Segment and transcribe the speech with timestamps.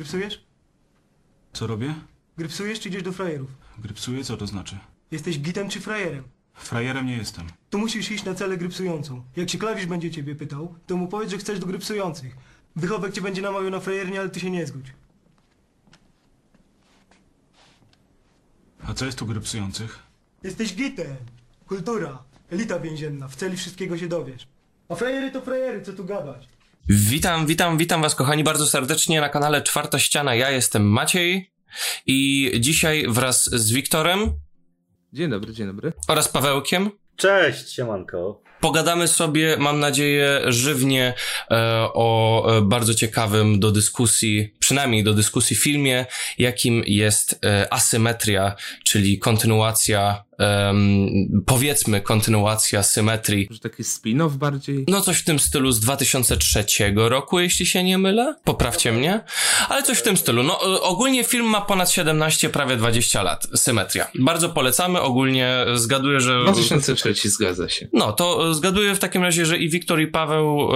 [0.00, 0.44] Grypsujesz?
[1.52, 1.94] Co robię?
[2.38, 3.50] Grypsujesz czy idziesz do frajerów?
[3.78, 4.24] Grypsuję?
[4.24, 4.78] Co to znaczy?
[5.10, 6.24] Jesteś gitem czy frajerem?
[6.54, 7.46] Frajerem nie jestem.
[7.70, 9.24] To musisz iść na celę grypsującą.
[9.36, 12.36] Jak się klawisz będzie ciebie pytał, to mu powiedz, że chcesz do grypsujących.
[12.76, 14.86] Wychowek cię będzie namawiał na frajernie, ale ty się nie zgódź.
[18.84, 19.98] A co jest tu grypsujących?
[20.42, 21.16] Jesteś gitem.
[21.66, 22.22] Kultura.
[22.50, 23.28] Elita więzienna.
[23.28, 24.48] W celi wszystkiego się dowiesz.
[24.88, 26.48] A frajery to frajery, co tu gadać?
[26.92, 30.34] Witam, witam, witam was kochani bardzo serdecznie na kanale Czwarta Ściana.
[30.34, 31.50] Ja jestem Maciej
[32.06, 34.32] i dzisiaj wraz z Wiktorem
[35.12, 35.92] Dzień dobry, dzień dobry.
[36.08, 38.42] oraz Pawełkiem Cześć, siemanko.
[38.60, 41.14] Pogadamy sobie, mam nadzieję, żywnie
[41.50, 41.54] e,
[41.94, 46.06] o e, bardzo ciekawym do dyskusji, przynajmniej do dyskusji filmie,
[46.38, 48.54] jakim jest e, asymetria,
[48.84, 50.24] czyli kontynuacja,
[51.46, 54.84] powiedzmy kontynuacja symetrii Może taki spin-off bardziej?
[54.88, 56.64] No coś w tym stylu z 2003
[56.96, 58.34] roku, jeśli się nie mylę.
[58.44, 59.20] Poprawcie mnie.
[59.68, 60.42] Ale coś w tym stylu.
[60.42, 63.46] No ogólnie film ma ponad 17, prawie 20 lat.
[63.54, 64.08] Symetria.
[64.14, 65.00] Bardzo polecamy.
[65.00, 66.42] Ogólnie zgaduję, że...
[66.42, 67.88] 2003 zgadza się.
[67.92, 70.68] No, to zgaduję w takim razie, że i Wiktor i Paweł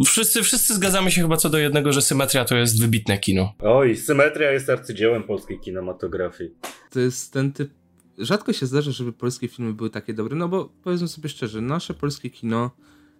[0.00, 3.54] y, wszyscy, wszyscy zgadzamy się chyba co do jednego, że Symetria to jest wybitne kino.
[3.58, 6.50] Oj, Symetria jest arcydziełem polskiej kinematografii.
[6.90, 7.70] To jest ten typ...
[8.18, 11.94] Rzadko się zdarza, żeby polskie filmy były takie dobre, no bo powiedzmy sobie szczerze, nasze
[11.94, 12.70] polskie kino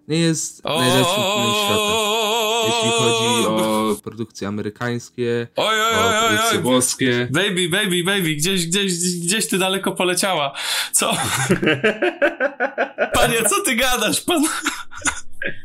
[0.09, 2.17] nie jest najlepszym kinem świata.
[2.67, 6.63] Jeśli chodzi o produkcje amerykańskie, Oj, oj, o oj, oj, produkcje oj.
[6.63, 7.29] włoskie.
[7.33, 10.53] Baby, baby, baby, gdzieś, gdzieś, gdzieś ty daleko poleciała.
[10.93, 11.17] Co?
[13.15, 14.45] Panie, co ty gadasz, pan?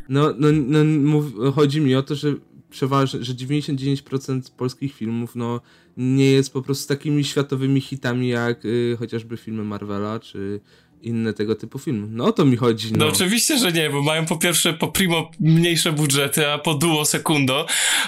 [0.09, 2.33] No, no, no mów, chodzi mi o to, że
[2.70, 5.61] przeważnie, że 99% polskich filmów, no,
[5.98, 10.59] nie jest po prostu takimi światowymi hitami jak y, chociażby filmy Marvela, czy
[11.04, 12.08] inne tego typu filmy.
[12.12, 13.12] No o to mi chodzi, No no.
[13.12, 17.66] oczywiście, że nie, bo mają po pierwsze po primo mniejsze budżety, a po duo secundo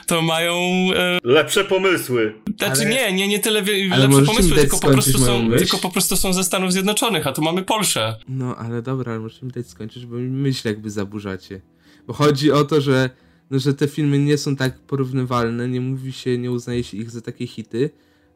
[0.07, 0.53] to mają...
[0.95, 2.33] E, Lepsze pomysły.
[2.57, 5.57] znaczy Ale- nie, nie, nie tyle wie, lepsze pomysły, tylko po, prostu są, myśl?
[5.59, 8.15] tylko po prostu są ze Stanów Zjednoczonych, a tu mamy Polszę.
[8.29, 11.61] No, ale dobra, ale mi dać skończyć, bo mi myśl jakby zaburzacie.
[12.07, 13.09] Bo chodzi o to, że,
[13.51, 17.09] no, że te filmy nie są tak porównywalne, nie mówi się, nie uznaje się ich
[17.11, 17.89] za takie hity,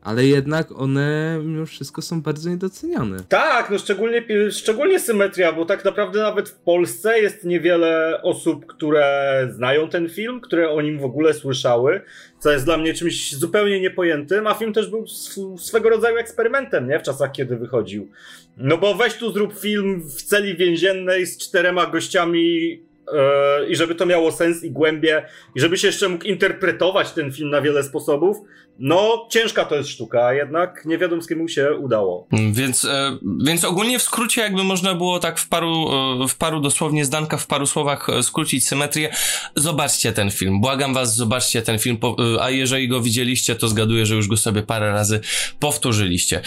[0.08, 3.18] ale jednak one mimo wszystko są bardzo niedoceniane.
[3.30, 9.48] Tak, no szczególnie, szczególnie Symetria, bo tak naprawdę nawet w Polsce jest niewiele osób, które
[9.52, 12.02] znają ten film, które o nim w ogóle słyszały,
[12.40, 16.88] co jest dla mnie czymś zupełnie niepojętym, a film też był sw- swego rodzaju eksperymentem,
[16.88, 17.00] nie?
[17.00, 18.10] W czasach, kiedy wychodził.
[18.58, 22.80] No bo weź tu zrób film w celi więziennej z czterema gościami
[23.14, 25.26] e, i żeby to miało sens i głębię
[25.56, 28.38] i żebyś jeszcze mógł interpretować ten film na wiele sposobów,
[28.80, 32.28] no ciężka to jest sztuka, jednak nie wiadomo mu się udało.
[32.52, 35.88] Więc, e, więc ogólnie w skrócie jakby można było tak w paru,
[36.24, 39.10] e, w paru dosłownie zdankach, w paru słowach e, skrócić symetrię.
[39.56, 40.62] Zobaczcie ten film.
[40.62, 41.98] Błagam was, zobaczcie ten film,
[42.42, 45.20] a jeżeli go widzieliście, to zgaduję, że już go sobie parę razy
[45.60, 46.42] powtórzyliście.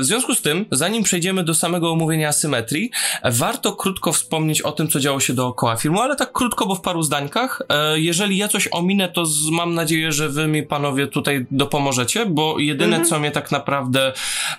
[0.00, 2.90] W związku z tym, zanim przejdziemy do samego omówienia asymetrii,
[3.22, 6.74] e, warto krótko wspomnieć o tym, co działo się dookoła filmu, ale tak krótko, bo
[6.74, 7.62] w paru zdankach.
[7.68, 12.58] E, jeżeli ja coś ominę, to mam nadzieję, że wy mi panowie tutaj dopomożecie, bo
[12.58, 14.12] jedyne, co mnie tak naprawdę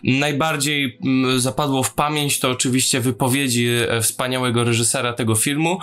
[0.04, 5.80] najbardziej mm, zapadło w pamięć, to oczywiście wypowiedzi e, wspaniałego reżysera tego filmu,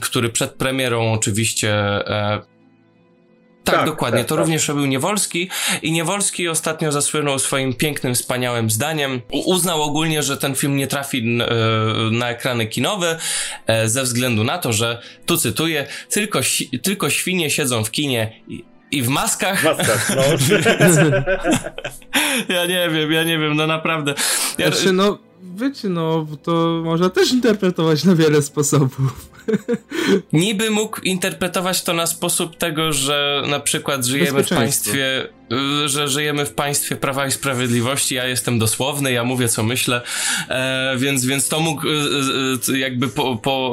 [0.00, 2.54] który przed premierą oczywiście e,
[3.64, 4.20] tak, Tak, dokładnie.
[4.20, 4.44] tak, to tak.
[4.44, 5.50] również robił Niewolski
[5.82, 9.20] i Niewolski ostatnio zasłynął swoim pięknym, wspaniałym zdaniem.
[9.32, 11.46] Uznał ogólnie, że ten film nie trafi e,
[12.10, 13.18] na ekrany kinowe
[13.84, 16.40] ze względu na to, że, tu cytuję, tylko,
[16.82, 18.40] tylko świnie siedzą w kinie
[18.90, 19.64] i, w maskach.
[19.64, 20.22] Maskach, no.
[22.54, 24.14] Ja nie wiem, ja nie wiem, no naprawdę.
[24.58, 25.18] Ja, Znaczy, no,
[25.56, 29.30] wiecie, no, to można też interpretować na wiele sposobów.
[30.32, 35.28] Niby mógł interpretować to na sposób tego, że na przykład żyjemy w państwie,
[35.86, 40.02] że żyjemy w państwie Prawa i Sprawiedliwości, ja jestem dosłowny, ja mówię co myślę,
[40.48, 43.72] e, więc, więc to mógł y, y, y, jakby, po, po,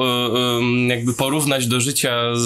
[0.60, 2.42] y, y, jakby porównać do życia z,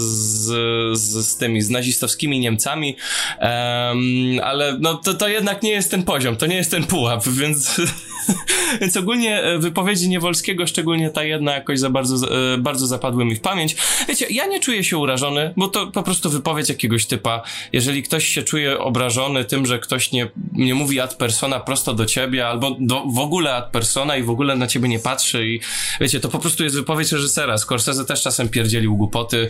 [0.98, 2.96] z, z tymi, z nazistowskimi Niemcami,
[3.40, 7.28] Em, ale no to, to jednak nie jest ten poziom, to nie jest ten pułap,
[7.28, 7.82] więc,
[8.82, 13.36] więc ogólnie e, wypowiedzi Niewolskiego, szczególnie ta jedna jakoś za bardzo, e, bardzo zapadły mi
[13.36, 13.76] w pamięć.
[14.08, 17.42] Wiecie, ja nie czuję się urażony, bo to po prostu wypowiedź jakiegoś typa.
[17.74, 22.06] Jeżeli ktoś się czuje obrażony tym, że ktoś nie, nie mówi ad persona prosto do
[22.06, 25.60] ciebie, albo do, w ogóle ad persona i w ogóle na ciebie nie patrzy i
[26.02, 27.58] wiecie, to po prostu jest wypowiedź reżysera.
[27.58, 29.50] Scorsese też czasem pierdzielił głupoty,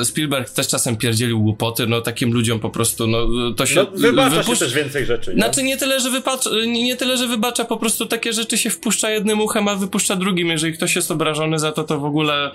[0.00, 3.26] e, Spielberg też czasem pierdzielił głupoty, no takim ludziom po prostu, no
[3.56, 5.30] to się No, wybacza się wypuszcza- też więcej rzeczy.
[5.30, 5.36] Nie?
[5.36, 8.70] znaczy nie tyle, że wypacz, nie, nie tyle, że wybacza, po prostu takie rzeczy się
[8.70, 10.48] wpuszcza jednym uchem, a wypuszcza drugim.
[10.48, 12.50] Jeżeli ktoś jest obrażony za to, to w ogóle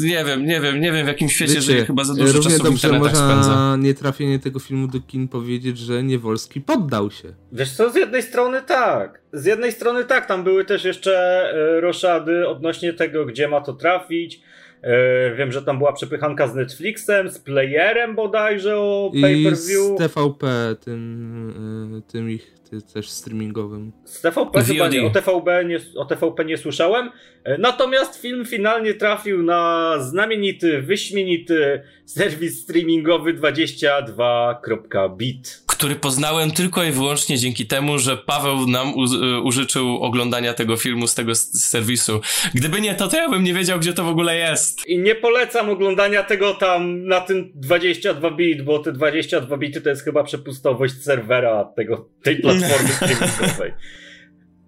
[0.00, 2.64] nie wiem, nie wiem, nie wiem w jakim świecie Wiecie, żyje, chyba za dużo czasu
[2.64, 3.76] w internetach spędza.
[3.78, 7.28] nietrafienie tego filmu do kin powiedzieć, że Niewolski poddał się.
[7.52, 9.20] Wiesz co, z jednej strony tak.
[9.32, 11.12] Z jednej strony tak, tam były też jeszcze
[11.52, 14.40] e, roszady odnośnie tego, gdzie ma to trafić.
[14.82, 19.96] E, wiem, że tam była przepychanka z Netflixem, z playerem bodajże o I pay-per-view.
[19.96, 20.46] z TVP,
[20.84, 22.59] tym, y, tym ich
[22.94, 23.92] też streamingowym.
[24.04, 27.10] Z TVP chyba nie, o TVP nie, o TVP nie słyszałem.
[27.44, 35.62] E, Natomiast film finalnie trafił na znamienity, wyśmienity serwis streamingowy 22.bit.
[35.66, 40.76] Który poznałem tylko i wyłącznie dzięki temu, że Paweł nam u, y, użyczył oglądania tego
[40.76, 42.20] filmu z tego serwisu.
[42.54, 44.86] Gdyby nie to, to ja bym nie wiedział, gdzie to w ogóle jest.
[44.86, 49.88] I nie polecam oglądania tego tam na tym 22 bit, bo te 22 bity to
[49.88, 53.74] jest chyba przepustowość serwera tego, tej platformy streamingowej.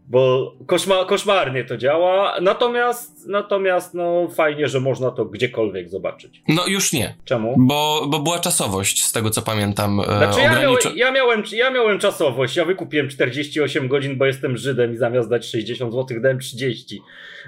[0.08, 2.40] Bo koszma, koszmarnie to działa.
[2.40, 6.42] Natomiast, natomiast, no fajnie, że można to gdziekolwiek zobaczyć.
[6.48, 7.54] No już nie, Czemu?
[7.58, 10.00] bo, bo była czasowość, z tego co pamiętam.
[10.00, 14.56] e, Znaczy ja, miałem, ja, miałem, ja miałem czasowość, ja wykupiłem 48 godzin, bo jestem
[14.56, 17.02] Żydem i zamiast dać 60 zł dałem 30.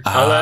[0.04, 0.36] Ale,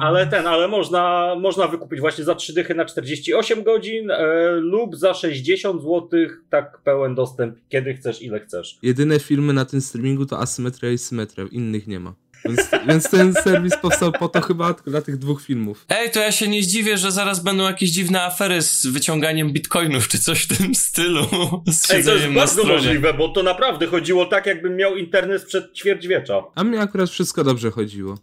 [0.00, 4.96] ale ten, ale można, można wykupić właśnie za 3 dychy na 48 godzin e, lub
[4.96, 6.08] za 60 zł,
[6.50, 8.78] tak pełen dostęp, kiedy chcesz, ile chcesz.
[8.82, 12.14] Jedyne filmy na tym streamingu to asymetria i symetria, innych nie ma.
[12.44, 15.84] Więc, więc ten serwis powstał po to chyba tylko dla tych dwóch filmów.
[15.88, 20.08] Ej, to ja się nie zdziwię, że zaraz będą jakieś dziwne afery z wyciąganiem bitcoinów,
[20.08, 21.26] czy coś w tym stylu.
[21.72, 22.72] Z Ej, to jest bardzo stronie.
[22.76, 26.42] możliwe, bo to naprawdę chodziło tak, jakbym miał internet sprzed ćwierćwiecza.
[26.54, 28.18] A mnie akurat wszystko dobrze chodziło.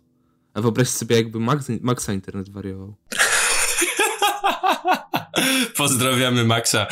[0.54, 2.96] A wyobraź sobie, jakby Max, Maxa internet wariował.
[5.78, 6.88] Pozdrawiamy Maxa.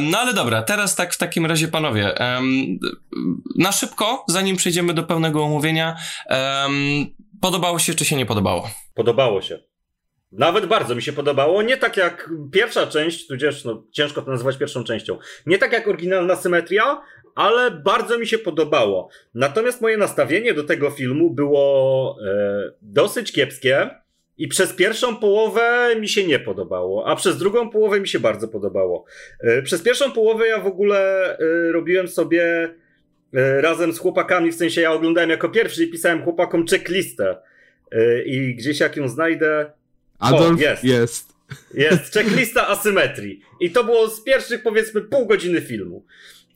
[0.00, 2.14] No ale dobra, teraz tak w takim razie panowie.
[3.58, 5.96] Na szybko, zanim przejdziemy do pełnego omówienia,
[7.40, 8.70] podobało się czy się nie podobało?
[8.94, 9.58] Podobało się.
[10.32, 11.62] Nawet bardzo mi się podobało.
[11.62, 15.18] Nie tak jak pierwsza część, tudzież no, ciężko to nazywać pierwszą częścią.
[15.46, 17.00] Nie tak jak oryginalna symetria,
[17.34, 19.08] ale bardzo mi się podobało.
[19.34, 23.90] Natomiast moje nastawienie do tego filmu było e, dosyć kiepskie
[24.38, 28.48] i przez pierwszą połowę mi się nie podobało, a przez drugą połowę mi się bardzo
[28.48, 29.04] podobało.
[29.40, 32.74] E, przez pierwszą połowę ja w ogóle e, robiłem sobie
[33.34, 37.36] e, razem z chłopakami, w sensie ja oglądałem jako pierwszy i pisałem chłopakom checklistę.
[38.26, 39.72] I gdzieś jak ją znajdę,
[40.18, 40.84] Adolf jest.
[40.84, 41.32] jest.
[41.74, 43.40] jest checklista asymetrii.
[43.60, 46.04] I to było z pierwszych, powiedzmy, pół godziny filmu.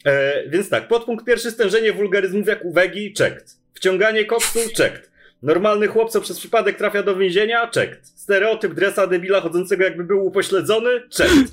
[0.04, 3.56] E, więc tak, podpunkt pierwszy, stężenie wulgaryzmów jak uwagi, checked.
[3.74, 5.11] Wciąganie koksu, checked.
[5.42, 8.06] Normalny chłop, co przez przypadek trafia do więzienia, checked.
[8.06, 11.52] Stereotyp dresa debila chodzącego jakby był upośledzony, checked.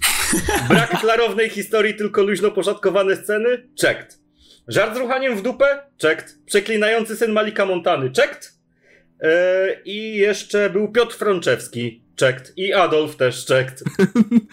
[0.70, 4.20] Brak klarownej historii, tylko luźno poszatkowane sceny, checked.
[4.68, 6.38] Żart z ruchaniem w dupę, checked.
[6.46, 8.54] Przeklinający syn Malika Montany, checked.
[9.22, 12.54] E, I jeszcze był Piotr Frączewski, checked.
[12.58, 13.84] I Adolf też checked.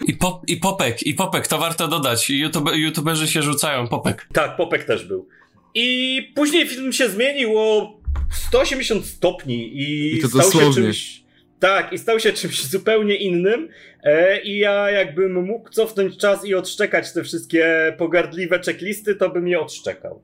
[0.07, 2.29] I, pop, I Popek, i Popek, to warto dodać.
[2.29, 4.27] YouTube, YouTuberzy się rzucają, Popek.
[4.33, 5.27] Tak, Popek też był.
[5.73, 7.96] I później film się zmienił o
[8.31, 10.73] 180 stopni i, I to stał się dosłownie.
[10.83, 11.23] czymś.
[11.59, 13.69] Tak, i stał się czymś zupełnie innym.
[14.03, 19.47] E, I ja, jakbym mógł cofnąć czas i odszczekać te wszystkie pogardliwe checklisty, to bym
[19.47, 20.21] je odszczekał.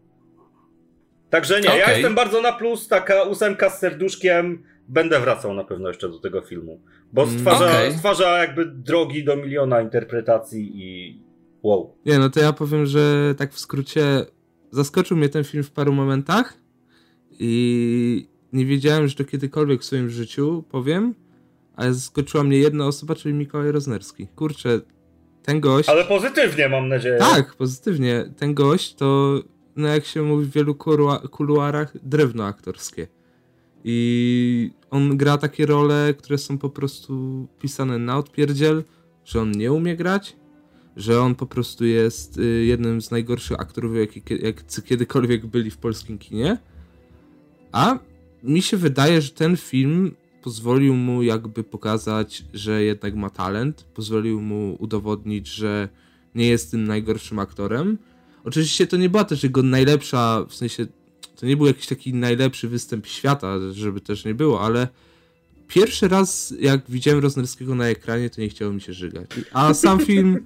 [1.30, 1.94] Także nie, ja Okej.
[1.94, 4.64] jestem bardzo na plus, taka ósemka z serduszkiem.
[4.88, 6.82] Będę wracał na pewno jeszcze do tego filmu.
[7.14, 7.94] Bo Mm, stwarza, okej.
[7.94, 11.20] stwarza jakby drogi do miliona interpretacji i
[11.64, 11.96] wow.
[12.06, 14.26] Nie, no to ja powiem, że tak w skrócie
[14.72, 16.54] zaskoczył mnie ten film w paru momentach
[17.40, 21.16] i nie wiedziałem, że to kiedykolwiek w swoim życiu powiem,
[21.76, 24.28] ale zaskoczyła mnie jedna osoba, czyli Mikołaj Roznerski.
[24.28, 24.82] Kurczę,
[25.44, 25.90] ten gość...
[25.90, 27.18] Ale pozytywnie mam nadzieję.
[27.18, 28.26] Tak, pozytywnie.
[28.38, 29.40] Ten gość to,
[29.76, 30.76] no jak się mówi w wielu
[31.32, 33.08] kuluarach, drewno aktorskie.
[33.84, 38.84] I on gra takie role, które są po prostu pisane na odpierdziel,
[39.26, 40.36] że on nie umie grać,
[40.96, 43.92] że on po prostu jest y, jednym z najgorszych aktorów,
[44.42, 46.58] jacy kiedykolwiek byli w polskim kinie.
[47.74, 48.00] A
[48.44, 54.42] mi się wydaje, że ten film pozwolił mu jakby pokazać, że jednak ma talent, pozwolił
[54.42, 55.90] mu udowodnić, że
[56.36, 57.98] nie jest tym najgorszym aktorem.
[58.44, 60.88] Oczywiście to nie była też jego najlepsza, w sensie
[61.36, 64.88] to nie był jakiś taki najlepszy występ świata, żeby też nie było, ale
[65.68, 69.30] pierwszy raz jak widziałem Roznerskiego na ekranie, to nie chciało mi się żygać.
[69.54, 70.40] A sam film,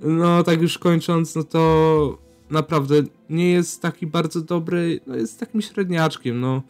[0.00, 2.18] no tak już kończąc, no to
[2.52, 6.62] naprawdę nie jest taki bardzo dobry, no jest takim średniaczkiem, no.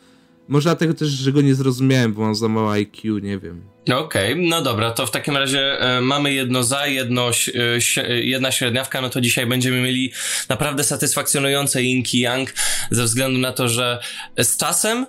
[0.48, 3.62] Może dlatego też, że go nie zrozumiałem, bo mam za mało IQ, nie wiem.
[3.94, 8.52] Okej, no dobra, to w takim razie e, mamy jedno za, jedno, e, e, jedna
[8.52, 10.12] średniawka, no to dzisiaj będziemy mieli
[10.48, 12.54] naprawdę satysfakcjonujące Yin i Yang,
[12.90, 13.98] ze względu na to, że
[14.38, 15.06] z czasem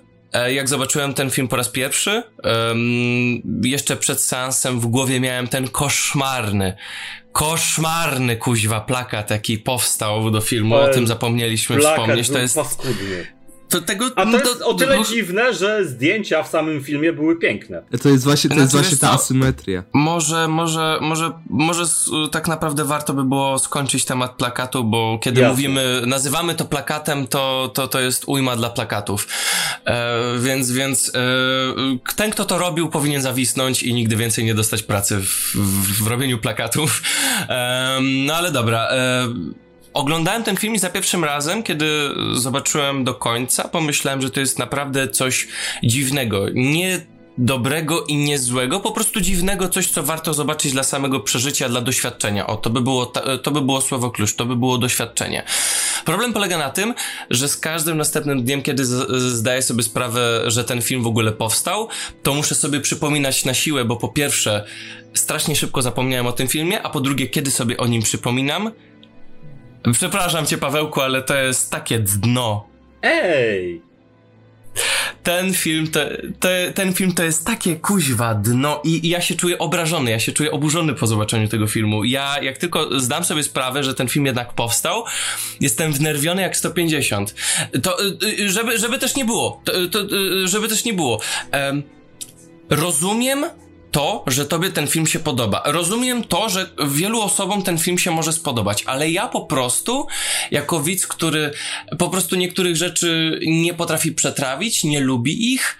[0.48, 2.22] jak zobaczyłem ten film po raz pierwszy,
[3.62, 6.76] jeszcze przed seansem w głowie miałem ten koszmarny,
[7.32, 12.54] koszmarny kuźwa plakat, jaki powstał do filmu, o tym zapomnieliśmy wspomnieć, to jest...
[12.54, 13.33] paskudny.
[13.74, 17.36] To, tego, A to jest o tyle no, dziwne, że zdjęcia w samym filmie były
[17.36, 17.82] piękne.
[18.02, 19.84] To jest właśnie, to Znaczy, jest właśnie wiesz ta asymetria.
[19.92, 21.84] Może, może, może, może
[22.32, 25.50] tak naprawdę warto by było skończyć temat plakatu, bo kiedy Jasne.
[25.50, 29.28] mówimy, nazywamy to plakatem, to, to, to jest ujma dla plakatów.
[29.84, 34.82] E, więc, więc e, ten, kto to robił, powinien zawisnąć i nigdy więcej nie dostać
[34.82, 37.02] pracy w, w, w robieniu plakatów.
[37.48, 38.88] E, no ale dobra.
[38.90, 39.28] E,
[39.94, 41.86] Oglądałem ten film za pierwszym razem, kiedy
[42.32, 45.48] zobaczyłem do końca, pomyślałem, że to jest naprawdę coś
[45.82, 46.46] dziwnego.
[46.54, 47.06] Nie
[47.38, 51.80] dobrego i nie złego, po prostu dziwnego, coś, co warto zobaczyć dla samego przeżycia, dla
[51.80, 52.46] doświadczenia.
[52.46, 53.06] O, to by było,
[53.42, 55.44] to by było słowo klucz, to by było doświadczenie.
[56.04, 56.94] Problem polega na tym,
[57.30, 58.84] że z każdym następnym dniem, kiedy
[59.30, 61.88] zdaję sobie sprawę, że ten film w ogóle powstał,
[62.22, 64.64] to muszę sobie przypominać na siłę, bo po pierwsze,
[65.14, 68.70] strasznie szybko zapomniałem o tym filmie, a po drugie, kiedy sobie o nim przypominam,
[69.92, 72.66] Przepraszam cię, Pawełku, ale to jest takie dno.
[73.02, 73.82] Ej!
[75.22, 76.00] Ten film, to,
[76.40, 80.18] to, ten film to jest takie kuźwa dno i, i ja się czuję obrażony, ja
[80.20, 82.04] się czuję oburzony po zobaczeniu tego filmu.
[82.04, 85.04] Ja, jak tylko zdam sobie sprawę, że ten film jednak powstał,
[85.60, 87.34] jestem wnerwiony jak 150.
[87.82, 91.20] To, y, y, żeby, żeby też nie było, to, to, y, żeby też nie było.
[91.50, 91.82] Em,
[92.70, 93.44] rozumiem
[93.94, 95.62] to, że tobie ten film się podoba.
[95.64, 100.06] Rozumiem to, że wielu osobom ten film się może spodobać, ale ja po prostu,
[100.50, 101.50] jako widz, który
[101.98, 105.78] po prostu niektórych rzeczy nie potrafi przetrawić, nie lubi ich,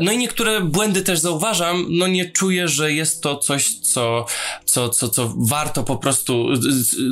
[0.00, 4.26] no i niektóre błędy też zauważam, no nie czuję, że jest to coś, co,
[4.64, 6.48] co, co, co warto po prostu,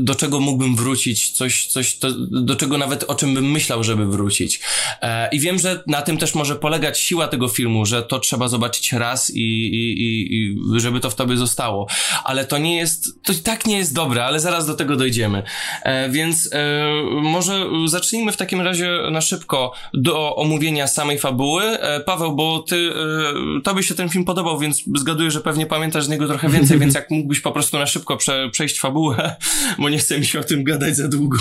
[0.01, 4.07] do czego mógłbym wrócić, coś, coś to, do czego nawet o czym bym myślał, żeby
[4.07, 4.61] wrócić.
[5.03, 8.49] E, I wiem, że na tym też może polegać siła tego filmu, że to trzeba
[8.49, 11.87] zobaczyć raz i, i, i, i żeby to w tobie zostało.
[12.25, 15.43] Ale to nie jest, to i tak nie jest dobre, ale zaraz do tego dojdziemy.
[15.83, 16.85] E, więc e,
[17.23, 21.65] może zacznijmy w takim razie na szybko do omówienia samej fabuły.
[21.65, 26.05] E, Paweł, bo ty, e, tobie się ten film podobał, więc zgaduję, że pewnie pamiętasz
[26.05, 29.37] z niego trochę więcej, więc jak mógłbyś po prostu na szybko prze, przejść fabułę,
[29.81, 31.39] bo nie chcę mi się o tym gadać za długo.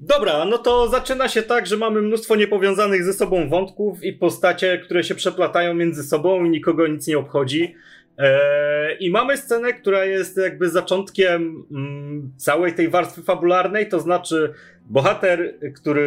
[0.00, 4.78] Dobra, no to zaczyna się tak, że mamy mnóstwo niepowiązanych ze sobą wątków i postacie,
[4.78, 7.74] które się przeplatają między sobą i nikogo nic nie obchodzi.
[8.18, 14.54] Eee, I mamy scenę, która jest jakby zaczątkiem mm, całej tej warstwy fabularnej, to znaczy
[14.90, 16.02] bohater, który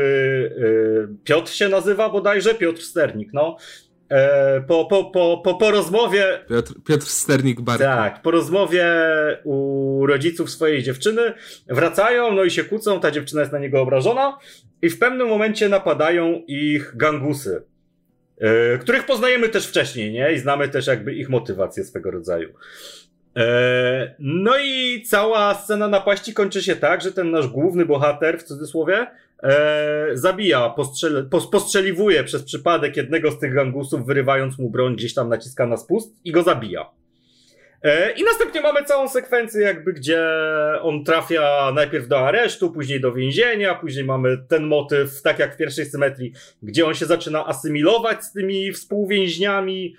[1.11, 3.57] e, Piotr się nazywa bodajże, Piotr Sternik, no.
[4.09, 7.79] E, po, po, po, po, po rozmowie Piotr, Piotr Sternik Bark.
[7.81, 8.85] tak, po rozmowie
[9.43, 11.33] u rodziców swojej dziewczyny
[11.67, 14.37] wracają, no i się kłócą, ta dziewczyna jest na niego obrażona
[14.81, 17.63] i w pewnym momencie napadają ich gangusy,
[18.39, 18.47] yy,
[18.81, 20.33] których poznajemy też wcześniej, nie?
[20.33, 22.49] I znamy też jakby ich motywację swego rodzaju.
[23.37, 28.43] E, No i cała scena napaści kończy się tak, że ten nasz główny bohater, w
[28.43, 29.07] cudzysłowie,
[29.43, 35.13] e, zabija, postrzel, pos, postrzeliwuje przez przypadek jednego z tych gangusów, wyrywając mu broń, gdzieś
[35.13, 36.89] tam naciska na spust i go zabija.
[37.83, 40.23] E, I następnie mamy całą sekwencję, jakby gdzie
[40.81, 45.57] on trafia najpierw do aresztu, później do więzienia, później mamy ten motyw, tak jak w
[45.57, 46.33] pierwszej symetrii,
[46.63, 49.95] gdzie on się zaczyna asymilować z tymi współwięźniami.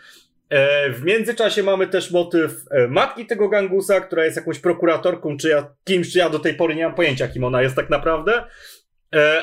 [0.50, 5.48] E, W międzyczasie mamy też motyw e, matki tego gangusa, która jest jakąś prokuratorką, czy
[5.48, 8.44] ja, kimś, czy ja do tej pory nie mam pojęcia, kim ona jest tak naprawdę,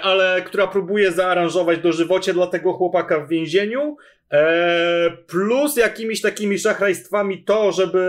[0.02, 3.98] ale która próbuje zaaranżować dożywocie dla tego chłopaka w więzieniu,
[4.32, 8.00] e, plus jakimiś takimi szachrajstwami to, żeby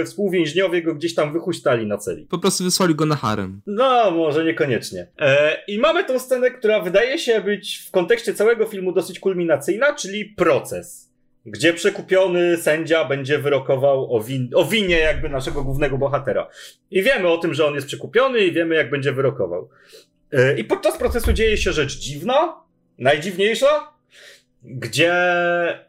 [0.00, 2.26] e, współwięźniowie go gdzieś tam wychuśtali na celi.
[2.30, 3.60] Po prostu wysłali go na harem.
[3.66, 5.06] No, może niekoniecznie.
[5.18, 9.94] E, I mamy tą scenę, która wydaje się być w kontekście całego filmu dosyć kulminacyjna,
[9.94, 11.12] czyli proces.
[11.46, 16.48] Gdzie przekupiony sędzia będzie wyrokował o, win o winie jakby naszego głównego bohatera.
[16.90, 19.68] I wiemy o tym, że on jest przekupiony i wiemy jak będzie wyrokował.
[20.32, 22.54] E, I podczas procesu dzieje się rzecz dziwna,
[22.98, 23.92] najdziwniejsza,
[24.64, 25.82] gdzie e,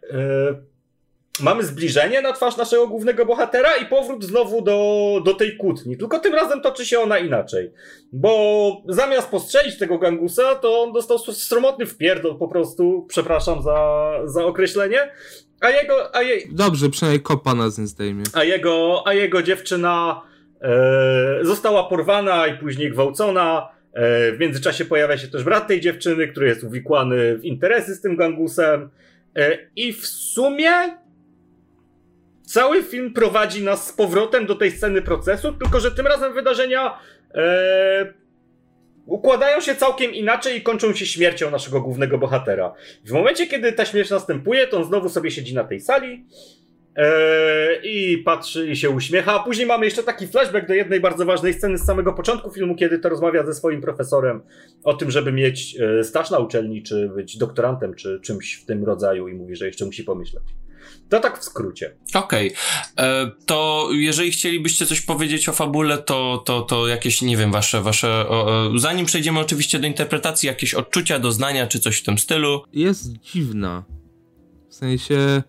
[1.40, 5.98] mamy zbliżenie na twarz naszego głównego bohatera i powrót znowu do, do tej kłótni.
[5.98, 7.72] Tylko tym razem toczy się ona inaczej.
[8.14, 14.12] Bo zamiast postrzelić tego gangusa, to on dostał s- sromotny wpierdol po prostu, przepraszam za,
[14.26, 15.12] za określenie,
[15.62, 18.24] a jego, a, je, Dobrze, przynajmniej kopa nas nie zdejmie.
[18.34, 20.22] a jego, a jego dziewczyna
[20.62, 23.70] e, została porwana i później gwałcona.
[23.94, 28.02] E, w międzyczasie pojawia się też brat tej dziewczyny, który jest uwikłany w interesy z
[28.02, 28.90] tym gangusem.
[29.36, 30.72] E, I w sumie
[32.46, 37.00] cały film prowadzi nas z powrotem do tej sceny procesu, tylko że tym razem wydarzenia
[37.36, 38.14] e,
[39.06, 42.74] układają się całkiem inaczej i kończą się śmiercią naszego głównego bohatera.
[43.06, 46.26] W momencie, kiedy ta śmierć następuje, to on znowu sobie siedzi na tej sali
[47.84, 51.54] i patrzy i się uśmiecha, a później mamy jeszcze taki flashback do jednej bardzo ważnej
[51.54, 54.42] sceny z samego początku filmu, kiedy to rozmawia ze swoim profesorem
[54.84, 58.84] o tym, żeby mieć e, staż na uczelni, czy być doktorantem, czy czymś w tym
[58.84, 60.44] rodzaju i mówi, że jeszcze musi pomyśleć.
[61.10, 61.96] To tak w skrócie.
[62.14, 62.52] Okej.
[62.98, 67.82] E, To jeżeli chcielibyście coś powiedzieć o fabule, to, to, to jakieś, nie wiem, wasze,
[67.82, 72.18] wasze, o, o, zanim przejdziemy oczywiście do interpretacji, jakieś odczucia, doznania, czy coś w tym
[72.18, 72.64] stylu.
[72.74, 73.84] jest dziwna.
[74.70, 75.44] W sensie,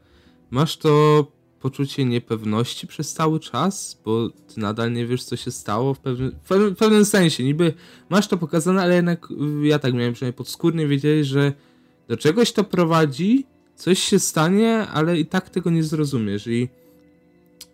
[0.54, 1.26] masz to
[1.60, 6.30] poczucie niepewności przez cały czas, bo ty nadal nie wiesz, co się stało w pewnym,
[6.42, 7.44] w pewnym, w pewnym sensie.
[7.44, 7.74] Niby
[8.08, 11.52] masz to pokazane, ale jednak y, ja tak miałem przynajmniej podskórnie wiedzieć, że
[12.08, 13.46] do czegoś to prowadzi,
[13.76, 16.46] coś się stanie, ale i tak tego nie zrozumiesz.
[16.46, 16.68] I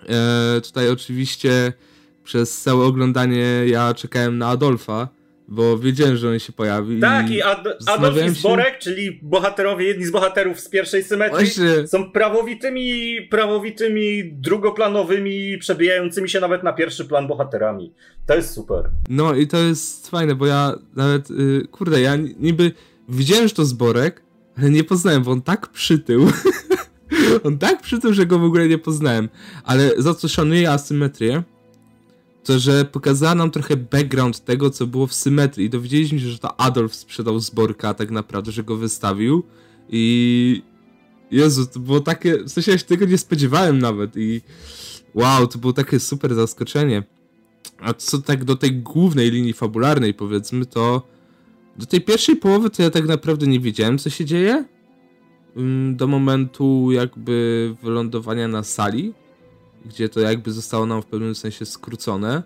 [0.09, 1.73] e, tutaj oczywiście
[2.25, 5.09] przez całe oglądanie ja czekałem na Adolfa,
[5.51, 7.01] bo wiedziałem, że on się pojawi.
[7.01, 11.47] Tak, i Ad- Adolf i się- Zborek, czyli bohaterowie, jedni z bohaterów z pierwszej symetrii,
[11.47, 11.87] Właśnie.
[11.89, 17.93] są prawowitymi, prawowitymi, drugoplanowymi, przebijającymi się nawet na pierwszy plan bohaterami.
[18.27, 18.91] To jest super.
[19.09, 22.73] No i to jest fajne, bo ja nawet, y, kurde, ja ni- niby
[23.09, 24.23] widziałem, że to Zborek,
[24.59, 26.27] ale nie poznałem, bo on tak przytył.
[27.45, 29.29] on tak przytył, że go w ogóle nie poznałem.
[29.65, 31.43] Ale za co szanuję asymetrię,
[32.45, 35.71] to że pokazała nam trochę background tego, co było w symetrii.
[35.71, 39.43] Dowiedzieliśmy się, że to Adolf sprzedał Zborka tak naprawdę, że go wystawił.
[39.89, 40.63] I
[41.31, 44.41] Jezu, to było takie, w sensie ja się tego nie spodziewałem nawet i
[45.15, 47.03] wow, to było takie super zaskoczenie.
[47.81, 51.03] A co tak do tej głównej linii fabularnej, powiedzmy, to
[51.77, 54.65] do tej pierwszej połowy to ja tak naprawdę nie wiedziałem, co się dzieje.
[55.57, 59.15] Ym, Do momentu jakby wylądowania na sali,
[59.85, 62.43] gdzie to jakby zostało nam w pewnym sensie skrócone.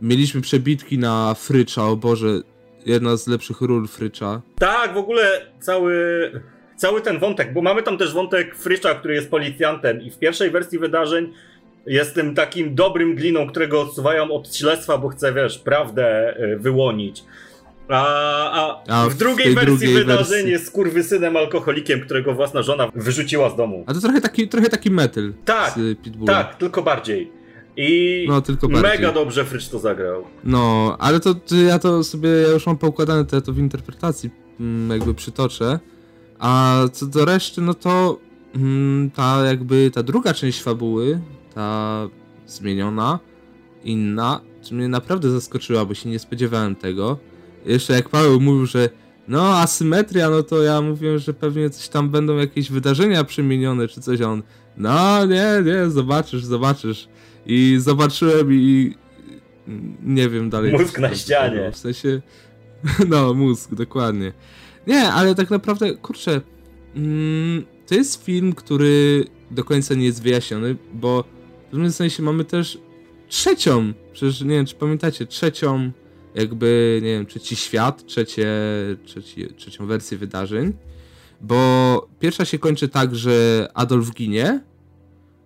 [0.00, 2.40] Mieliśmy przebitki na Frycza, o Boże,
[2.86, 4.42] jedna z lepszych ról Frycza.
[4.58, 6.30] Tak, w ogóle cały,
[6.76, 10.50] cały ten wątek, bo mamy tam też wątek Frycza, który jest policjantem i w pierwszej
[10.50, 11.32] wersji wydarzeń
[11.86, 17.24] jest tym takim dobrym gliną, którego odsuwają od śledztwa, bo chce, wiesz, prawdę y, wyłonić.
[17.88, 23.50] A, a, w drugiej wersji drugiej wydarzeń wersji- jest kurwysynem alkoholikiem, którego własna żona wyrzuciła
[23.50, 23.84] z domu.
[23.86, 26.34] A to trochę taki, trochę taki metal Tak, z Pitbullem.
[26.36, 27.32] Tak, tylko bardziej.
[27.76, 28.90] I No, tylko bardziej.
[28.90, 30.24] mega dobrze Frycz to zagrał.
[30.44, 33.58] No, ale to, to ja to sobie, ja już mam poukładane, to ja to w
[33.58, 35.78] interpretacji mm, jakby przytoczę.
[36.38, 38.18] A co do reszty, no to
[38.54, 41.20] mm, ta jakby, ta druga część fabuły,
[41.54, 42.08] ta
[42.46, 43.18] zmieniona,
[43.84, 47.18] inna, mnie naprawdę zaskoczyła, bo się nie spodziewałem tego.
[47.66, 48.88] Jeszcze jak Paweł mówił, że
[49.28, 54.00] no asymetria, no to ja mówiłem, że pewnie coś tam będą jakieś wydarzenia przemienione, czy
[54.00, 54.42] coś, a on
[54.76, 57.08] no nie, nie, zobaczysz, zobaczysz.
[57.46, 58.94] I zobaczyłem i
[60.02, 60.72] nie wiem dalej.
[60.72, 61.72] Mózg na ścianie.
[61.72, 62.20] W sensie,
[63.08, 64.32] no mózg, dokładnie.
[64.86, 66.40] Nie, ale tak naprawdę, kurczę,
[66.96, 71.24] mm, to jest film, który do końca nie jest wyjaśniony, bo
[71.66, 72.78] w pewnym sensie mamy też
[73.28, 75.90] trzecią, przecież nie wiem, czy pamiętacie, trzecią
[76.36, 78.48] jakby, nie wiem, trzeci świat, trzecie,
[79.04, 80.72] trzeci, trzecią wersję wydarzeń,
[81.40, 84.60] bo pierwsza się kończy tak, że Adolf ginie,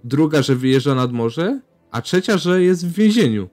[0.05, 3.49] druga, że wyjeżdża nad morze, a trzecia, że jest w więzieniu.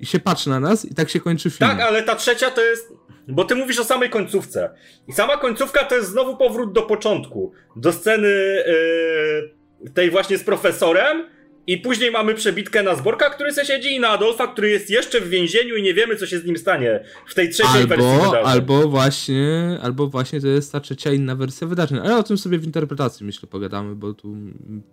[0.00, 1.70] I się patrzy na nas i tak się kończy film.
[1.70, 2.92] Tak, ale ta trzecia to jest.
[3.28, 4.70] Bo ty mówisz o samej końcówce.
[5.08, 7.52] I sama końcówka to jest znowu powrót do początku.
[7.76, 8.28] Do sceny
[9.82, 11.24] yy, tej właśnie z profesorem.
[11.68, 15.20] I później mamy przebitkę na Zborka, który se siedzi, i na Adolfa, który jest jeszcze
[15.20, 18.24] w więzieniu i nie wiemy, co się z nim stanie w tej trzeciej wersji Albo,
[18.24, 18.52] wydarzeń.
[18.52, 21.98] albo właśnie, albo właśnie to jest ta trzecia inna wersja wydarzeń.
[21.98, 24.36] Ale o tym sobie w interpretacji myślę pogadamy, bo tu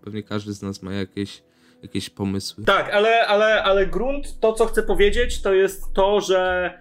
[0.03, 1.43] pewnie każdy z nas ma jakieś,
[1.83, 2.63] jakieś pomysły.
[2.65, 6.71] Tak, ale, ale, ale grunt, to co chcę powiedzieć, to jest to, że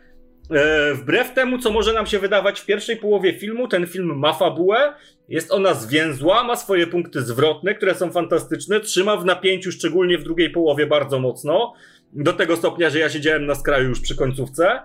[0.95, 4.95] wbrew temu, co może nam się wydawać w pierwszej połowie filmu, ten film ma fabułę,
[5.29, 10.25] jest ona zwięzła, ma swoje punkty zwrotne, które są fantastyczne, trzyma w napięciu, szczególnie w
[10.25, 11.75] drugiej połowie bardzo mocno,
[12.13, 14.81] do tego stopnia, że ja siedziałem na skraju już przy końcówce.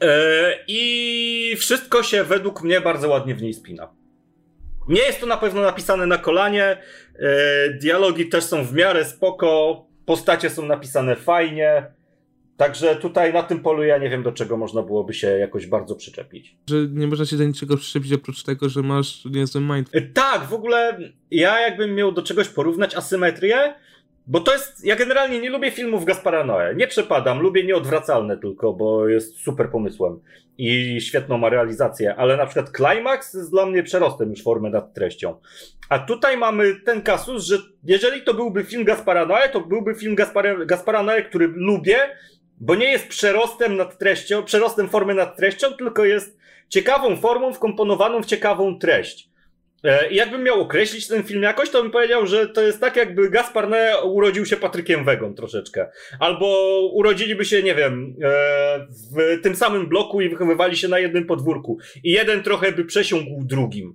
[0.00, 3.88] E, I wszystko się według mnie bardzo ładnie w niej spina.
[4.88, 6.64] Nie jest to na pewno napisane na kolanie.
[6.64, 6.78] E,
[7.70, 9.80] dialogi też są w miarę spoko.
[10.06, 11.86] Postacie są napisane fajnie.
[12.56, 15.94] Także tutaj na tym polu ja nie wiem, do czego można byłoby się jakoś bardzo
[15.94, 16.56] przyczepić.
[16.70, 19.88] Że nie można się do niczego przyczepić oprócz tego, że masz niezły mind.
[19.92, 20.98] E, Tak, w ogóle
[21.30, 23.74] ja jakbym miał do czegoś porównać asymetrię,
[24.26, 24.84] bo to jest.
[24.84, 26.76] Ja generalnie nie lubię filmów Gaspara Noé.
[26.76, 30.20] Nie przepadam, lubię nieodwracalne tylko, bo jest super pomysłem
[30.58, 34.94] i świetną ma realizację, ale na przykład Climax jest dla mnie przerostem już formy nad
[34.94, 35.40] treścią.
[35.88, 40.14] A tutaj mamy ten kasus, że jeżeli to byłby film Gaspara Noé, to byłby film
[40.14, 41.98] Gaspara, Gaspara Noé, który lubię
[42.60, 46.38] Bo nie jest przerostem nad treścią, przerostem formy nad treścią, tylko jest
[46.68, 49.28] ciekawą formą wkomponowaną w ciekawą treść.
[49.84, 52.96] E, I jakbym miał określić ten film jakoś, to bym powiedział, że to jest tak,
[52.96, 55.88] jakby Gaspar Noé urodził się Patrykiem Wegą troszeczkę.
[56.20, 58.86] Albo urodziliby się, nie wiem, e,
[59.16, 61.78] w tym samym bloku i wychowywali się na jednym podwórku.
[62.04, 63.94] I jeden trochę by przesiągł drugim.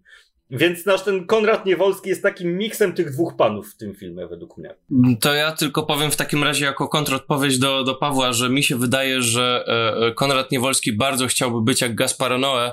[0.52, 4.58] Więc nasz ten Konrad Niewolski jest takim miksem tych dwóch panów w tym filmie, według
[4.58, 4.76] mnie.
[5.22, 8.76] To ja tylko powiem w takim razie jako kontrodpowiedź do, do Pawła, że mi się
[8.76, 9.66] wydaje, że
[10.08, 12.72] e, Konrad Niewolski bardzo chciałby być jak Gaspar Noé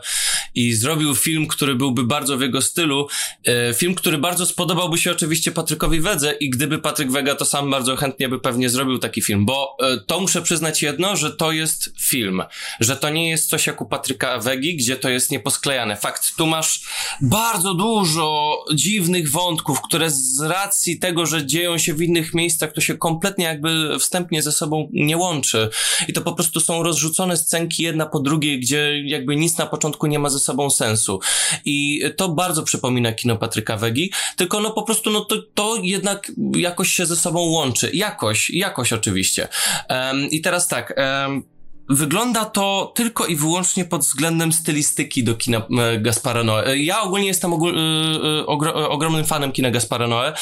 [0.55, 3.09] i zrobił film, który byłby bardzo w jego stylu.
[3.47, 7.71] E, film, który bardzo spodobałby się oczywiście Patrykowi Wedze i gdyby Patryk Wega to sam
[7.71, 11.53] bardzo chętnie by pewnie zrobił taki film, bo e, to muszę przyznać jedno, że to
[11.53, 12.43] jest film,
[12.81, 15.97] że to nie jest coś jak u Patryka Wegi, gdzie to jest nieposklejane.
[15.97, 16.83] Fakt, tu masz
[17.21, 22.81] bardzo dużo dziwnych wątków, które z racji tego, że dzieją się w innych miejscach, to
[22.81, 25.71] się kompletnie jakby wstępnie ze sobą nie łączy.
[26.09, 30.07] I to po prostu są rozrzucone scenki jedna po drugiej, gdzie jakby nic na początku
[30.07, 31.21] nie ma ze sobą sensu.
[31.65, 36.33] I to bardzo przypomina kino Patryka Wegi, tylko no po prostu no to, to jednak
[36.57, 37.91] jakoś się ze sobą łączy.
[37.95, 39.49] Jakoś, jakoś oczywiście.
[39.91, 41.56] Um, I teraz tak, um,
[41.89, 46.67] Wygląda to tylko i wyłącznie pod względem stylistyki do kina e, Gaspara Noé.
[46.67, 50.35] E, Ja ogólnie jestem ogól, e, ogro, ogromnym fanem kina Gaspara Noé e,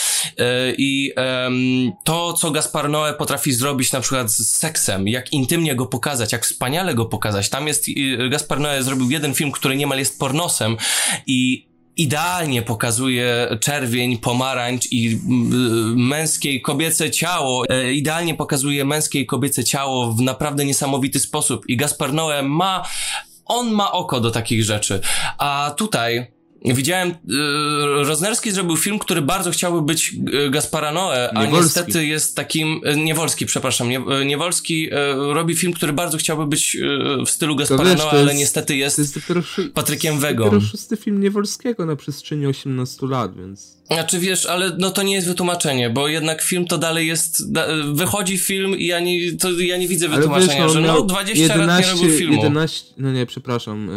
[0.79, 1.13] i
[2.05, 6.45] to, co Gaspar Noé potrafi zrobić na przykład z seksem, jak intymnie go pokazać, jak
[6.45, 7.51] wspaniale go pokazać.
[7.51, 7.85] Tam jest,
[8.31, 10.77] Gaspar Noé zrobił jeden film, który niemal jest pornosem
[11.27, 15.19] i idealnie pokazuje czerwień, pomarańcz i y,
[15.97, 17.65] męskie i kobiece ciało.
[17.69, 21.69] E, idealnie pokazuje męskie i kobiece ciało w naprawdę niesamowity sposób.
[21.69, 22.85] I Gaspar Noé ma,
[23.45, 25.01] on ma oko do takich rzeczy.
[25.39, 26.27] A tutaj
[26.65, 27.15] Widziałem, y,
[28.05, 30.15] Roznerski zrobił film, który bardzo chciałby być
[30.47, 31.65] y, Gaspara Noé, a Niewolski.
[31.65, 36.77] niestety jest takim, y, Niewolski, przepraszam, nie, y, Niewolski robi film, który bardzo chciałby być
[37.27, 39.43] w stylu To Gaspara wiesz, to ale jest- niestety jest, To jest dopiero,
[39.75, 40.45] Patrykiem to jest Wegą.
[40.45, 43.75] dopiero szósty film Niewolskiego na przestrzeni 18 lat, więc...
[43.91, 47.67] Znaczy wiesz, ale no to nie jest wytłumaczenie, bo jednak film to dalej jest, da,
[47.93, 50.95] wychodzi film i ja nie, to ja nie widzę Ale wytłumaczenia, wiesz, że on no
[50.95, 52.37] miał 20 lat nie robił filmu.
[52.37, 53.89] 11, no nie, przepraszam,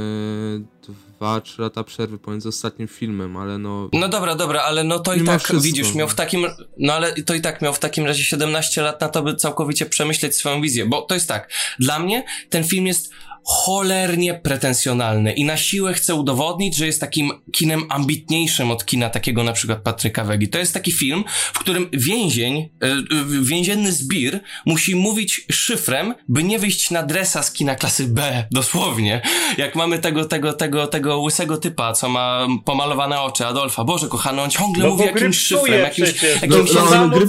[0.90, 3.90] yy, 2-3 lata przerwy pomiędzy ostatnim filmem, ale no...
[3.94, 5.64] No dobra, dobra, ale no to i tak, wszystko.
[5.64, 6.46] widzisz, miał w takim,
[6.78, 9.86] no ale to i tak miał w takim razie 17 lat na to, by całkowicie
[9.86, 13.12] przemyśleć swoją wizję, bo to jest tak, dla mnie ten film jest
[13.48, 19.44] cholernie pretensjonalny i na siłę chce udowodnić, że jest takim kinem ambitniejszym od kina takiego
[19.44, 20.48] na przykład Patryka Wegi.
[20.48, 26.60] To jest taki film, w którym więzień, y, więzienny zbir musi mówić szyfrem, by nie
[26.60, 29.22] wyjść na dresa z kina klasy B, dosłownie.
[29.58, 33.84] Jak mamy tego, tego, tego, tego łysego typa, co ma pomalowane oczy, Adolfa.
[33.84, 36.42] Boże kochany, on ciągle No mówi jakimś szyfrem, jakimś, przecież.
[36.42, 37.20] jakimś No, no,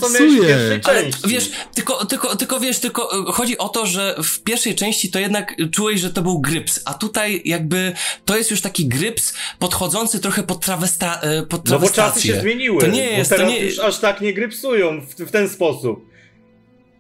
[0.47, 4.75] pierwszej ale wiesz, tylko, tylko, tylko wiesz, tylko e, chodzi o to, że w pierwszej
[4.75, 7.93] części to jednak czułeś, że to był gryps, a tutaj jakby
[8.25, 12.35] to jest już taki gryps podchodzący trochę pod, trawesta, e, pod No bo czasy trawestację.
[12.35, 12.81] się zmieniły.
[12.81, 15.49] To nie jest, bo to teraz nie już aż tak nie grypsują w, w ten
[15.49, 16.09] sposób.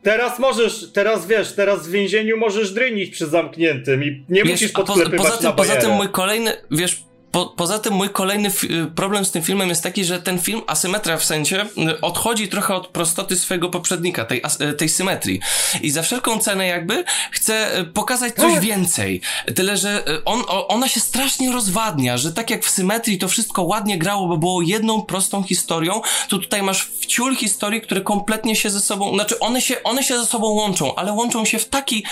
[0.02, 4.70] Teraz możesz, teraz wiesz, teraz w więzieniu możesz drynić przy zamkniętym i nie Wiesz, musisz
[4.74, 8.10] a po, podklepywać poza, tym, na poza tym mój kolejny, wiesz, po, poza tym mój
[8.10, 12.00] kolejny y, problem z tym filmem jest taki, że ten film, asymetria w sensie, y,
[12.00, 15.40] odchodzi trochę od prostoty swojego poprzednika, tej, y, tej symetrii.
[15.82, 19.20] I za wszelką cenę jakby chce pokazać coś więcej.
[19.54, 23.98] Tyle, że on, ona się strasznie rozwadnia, że tak jak w symetrii to wszystko ładnie
[23.98, 28.80] grało, bo było jedną prostą historią, to tutaj masz wciul historii, które kompletnie się ze
[28.80, 32.04] sobą, znaczy one się, one się ze sobą łączą, ale łączą się w taki,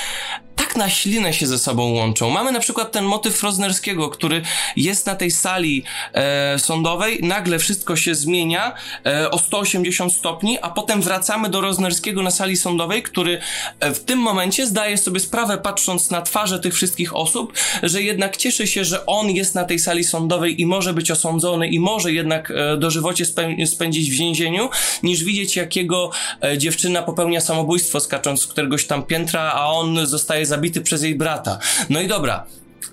[0.77, 2.31] na ślinę się ze sobą łączą.
[2.31, 4.43] Mamy na przykład ten motyw Roznerskiego, który
[4.77, 8.73] jest na tej sali e, sądowej, nagle wszystko się zmienia
[9.07, 13.41] e, o 180 stopni, a potem wracamy do Roznerskiego na sali sądowej, który
[13.81, 18.37] e, w tym momencie zdaje sobie sprawę, patrząc na twarze tych wszystkich osób, że jednak
[18.37, 22.13] cieszy się, że on jest na tej sali sądowej i może być osądzony i może
[22.13, 24.69] jednak e, dożywocie spę- spędzić w więzieniu,
[25.03, 26.11] niż widzieć jakiego
[26.43, 31.15] e, dziewczyna popełnia samobójstwo skacząc z któregoś tam piętra, a on zostaje zabity przez jej
[31.15, 31.59] brata.
[31.91, 32.47] No i dobra.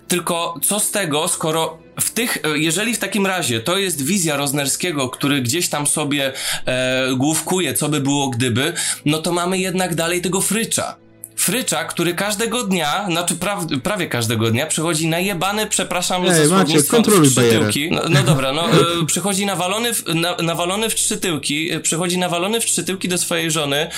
[0.07, 5.09] Tylko co z tego, skoro w tych, jeżeli w takim razie to jest wizja Roznerskiego,
[5.09, 6.33] który gdzieś tam sobie
[6.65, 8.73] e, główkuje, co by było gdyby,
[9.05, 11.03] no to mamy jednak dalej tego frycza.
[11.43, 17.01] Frycza, który każdego dnia, znaczy pra, prawie każdego dnia przychodzi najebany, przepraszam Ej, za słownictwo,
[17.01, 17.69] w bajerę.
[17.91, 22.60] No, no dobra, no e, przychodzi nawalony w, na, nawalony w szczytyłki, e, przychodzi nawalony
[22.62, 23.89] w szczytyłki do swojej żony,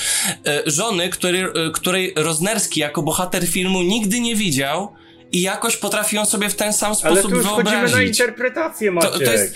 [0.48, 4.94] e, żony, który, e, której Roznerski jako bohater filmu nigdy nie widział
[5.32, 8.08] i jakoś potrafi ją sobie w ten sam Ale sposób tu już wchodzimy na wyobrazić.
[8.20, 9.14] interpretację, Maciek.
[9.14, 9.56] to jest-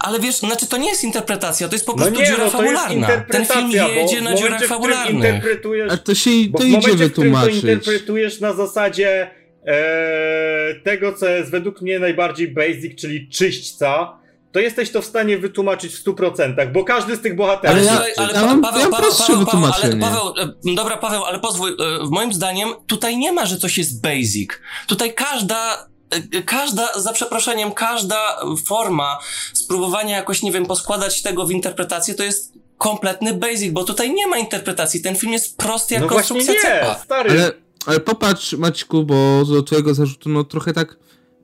[0.00, 2.50] ale wiesz, znaczy to nie jest interpretacja, to jest po No prostu nie, dziura no
[2.50, 3.08] fabularna.
[3.30, 5.14] Ten film jedzie na dziurach fabularnych.
[5.14, 7.54] interpretujesz A to się to w idzie momencie, w którym to wytłumaczyć.
[7.64, 9.30] interpretujesz na zasadzie
[9.66, 14.20] e, tego, co jest według mnie najbardziej basic, czyli czyśćca,
[14.52, 18.08] to jesteś to w stanie wytłumaczyć w 100%, bo każdy z tych bohaterów Ale Ale,
[18.08, 20.02] ja- ale, ja mam- Paweł, ja Paweł, prostsze Paweł, Paweł, ale wytłumaczenie.
[20.02, 21.74] Paweł, e, dobra Paweł, ale pozwól, e,
[22.10, 24.50] moim zdaniem tutaj nie ma, że coś jest basic.
[24.86, 25.89] Tutaj każda
[26.46, 29.18] Każda, za przeproszeniem, każda forma
[29.52, 34.26] spróbowania jakoś, nie wiem, poskładać tego w interpretację, to jest kompletny basic, bo tutaj nie
[34.26, 35.02] ma interpretacji.
[35.02, 36.98] Ten film jest prosty jak No właśnie konstrukcja nie, cepa.
[37.04, 37.30] stary.
[37.30, 37.52] Ale,
[37.86, 40.96] ale popatrz, Maćku, bo do twojego zarzutu, no trochę tak,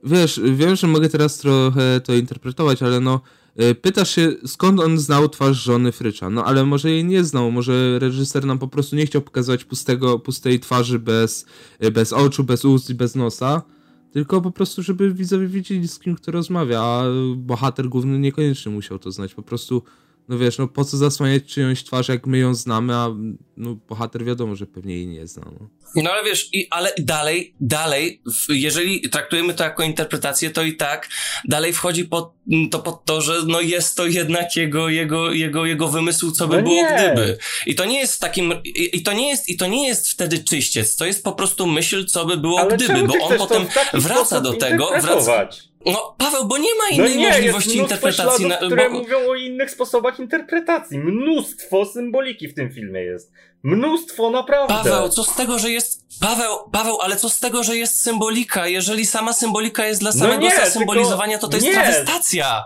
[0.03, 3.21] wiesz, wiem, że mogę teraz trochę to interpretować, ale no,
[3.61, 7.51] y, pytasz się, skąd on znał twarz żony Frycza, no ale może jej nie znał,
[7.51, 11.45] może reżyser nam po prostu nie chciał pokazywać pustego, pustej twarzy bez,
[11.83, 13.61] y, bez oczu, bez ust i bez nosa,
[14.11, 17.03] tylko po prostu, żeby widzowie wiedzieli, z kim kto rozmawia, a
[17.35, 19.83] bohater główny niekoniecznie musiał to znać, po prostu
[20.29, 23.09] no wiesz, no po co zasłaniać czyjąś twarz, jak my ją znamy, a
[23.57, 25.45] no, bohater wiadomo, że pewnie jej nie zna.
[25.59, 25.69] No.
[25.95, 30.75] No ale wiesz, i, ale dalej, dalej, w, jeżeli traktujemy to jako interpretację, to i
[30.75, 31.09] tak
[31.45, 32.33] dalej wchodzi pod,
[32.71, 36.55] to pod to, że no jest to jednak jego, jego, jego, jego wymysł, co by
[36.55, 37.13] No było nie.
[37.13, 37.37] gdyby.
[37.65, 40.43] I to nie jest takim, i, i to nie jest, i to nie jest wtedy
[40.43, 44.41] czyściec, to jest po prostu myśl, co by było Ale gdyby, bo on potem wraca
[44.41, 45.49] do tego, wraca?
[45.91, 49.17] No Paweł, bo nie ma No innej nie, możliwości interpretacji, śladów, na, które bo, mówią
[49.29, 50.99] o innych sposobach interpretacji.
[50.99, 53.31] Mnóstwo symboliki w tym filmie jest.
[53.63, 54.73] Mnóstwo naprawdę.
[54.73, 56.07] Paweł, co z tego, że jest.
[56.21, 58.67] Paweł, Paweł, ale co z tego, że jest symbolika?
[58.67, 61.73] Jeżeli sama symbolika jest dla No samego nie, zasymbolizowania, to to jest nie.
[61.73, 62.65] trawestacja.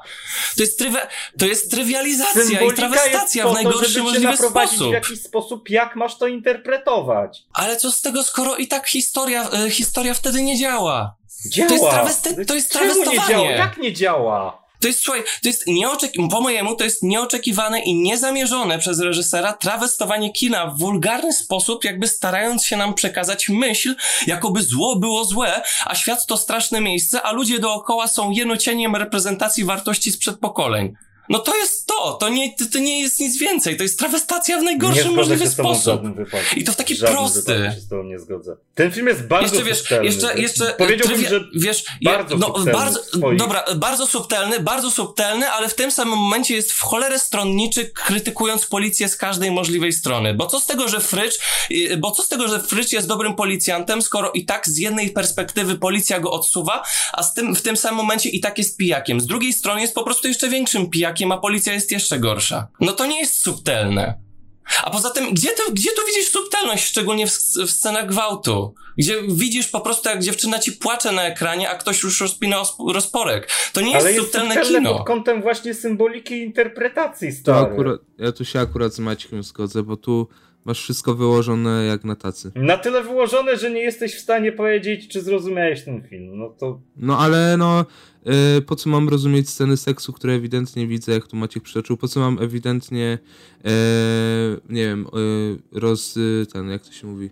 [0.58, 1.08] To jest, trywe,
[1.40, 4.90] to jest trywializacja i Symbolika trawestacja jest w to, najgorszy możliwy sposób.
[4.90, 7.44] w jakiś sposób, jak masz to interpretować.
[7.54, 11.16] Ale co z tego, skoro i tak historia, e, historia wtedy nie działa?
[11.50, 11.70] Działa.
[11.70, 11.86] To jest
[12.24, 13.28] trawesty- to jest nie trawestowanie.
[13.30, 13.52] działa?
[13.52, 14.62] Jak nie działa?
[14.82, 19.54] To jest, słuchaj, to jest nieoczeki- po mojemu to jest nieoczekiwane i niezamierzone przez reżysera
[19.54, 23.96] trawestowanie kina w wulgarny sposób, jakby starając się nam przekazać myśl,
[24.28, 29.66] jakoby zło było złe, a świat to straszne miejsce, a ludzie dookoła są jenocieniem reprezentacji
[29.66, 30.94] wartości sprzed pokoleń.
[31.32, 34.60] No to jest to, to nie, to nie jest nic więcej, to jest trawestacja w
[34.60, 36.02] nie najgorszy zgodzę możliwy się z tobą w sposób.
[36.58, 37.42] I to w taki żadnym prosty.
[37.42, 38.56] wypadku się z tobą nie zgodzę.
[38.76, 40.06] Ten film jest bardzo Jeszcze wiesz, subtelny.
[40.06, 44.92] jeszcze, jeszcze, Powiedziałbym, trywia- że wiesz, bardzo no, subtelny bardzo, swoich- dobra, bardzo subtelny, bardzo
[44.92, 49.94] subtelny, ale w tym samym momencie jest w cholerę stronniczy, krytykując policję z każdej możliwej
[49.94, 50.34] strony.
[50.34, 51.40] Bo co z tego, że Frycz,
[51.72, 55.10] y, bo co z tego, że Frycz jest dobrym policjantem, skoro i tak z jednej
[55.10, 59.22] perspektywy policja go odsuwa, a z tym, w tym samym momencie i tak jest pijakiem.
[59.22, 62.68] Z drugiej strony jest po prostu jeszcze większym pijakiem, a policja jest jeszcze gorsza.
[62.80, 64.20] No to nie jest subtelne.
[64.84, 67.32] A poza tym, gdzie ty, gdzie tu widzisz subtelność, szczególnie w,
[67.68, 68.74] w scenach gwałtu?
[68.98, 73.50] Gdzie widzisz po prostu, jak dziewczyna ci płacze na ekranie, a ktoś już rozpina rozporek.
[73.74, 74.98] To nie jest Ale jest subtelne subtelne kino.
[74.98, 77.74] pod kątem właśnie symboliki i interpretacji, To stary.
[77.74, 80.28] akurat, ja tu się akurat z Maćkiem zgodzę, bo tu
[80.66, 82.52] masz wszystko wyłożone jak na tacy.
[82.56, 86.38] Na tyle wyłożone, że nie jesteś w stanie powiedzieć, czy zrozumiałeś ten film.
[86.38, 87.86] No to No ale no,
[88.58, 92.08] y, po co mam rozumieć sceny seksu, które ewidentnie widzę, jak tu Maciek przytoczył, po
[92.08, 93.18] co mam ewidentnie,
[93.66, 93.72] e,
[94.70, 97.30] nie wiem, e, roz, y, ten, jak to się mówi,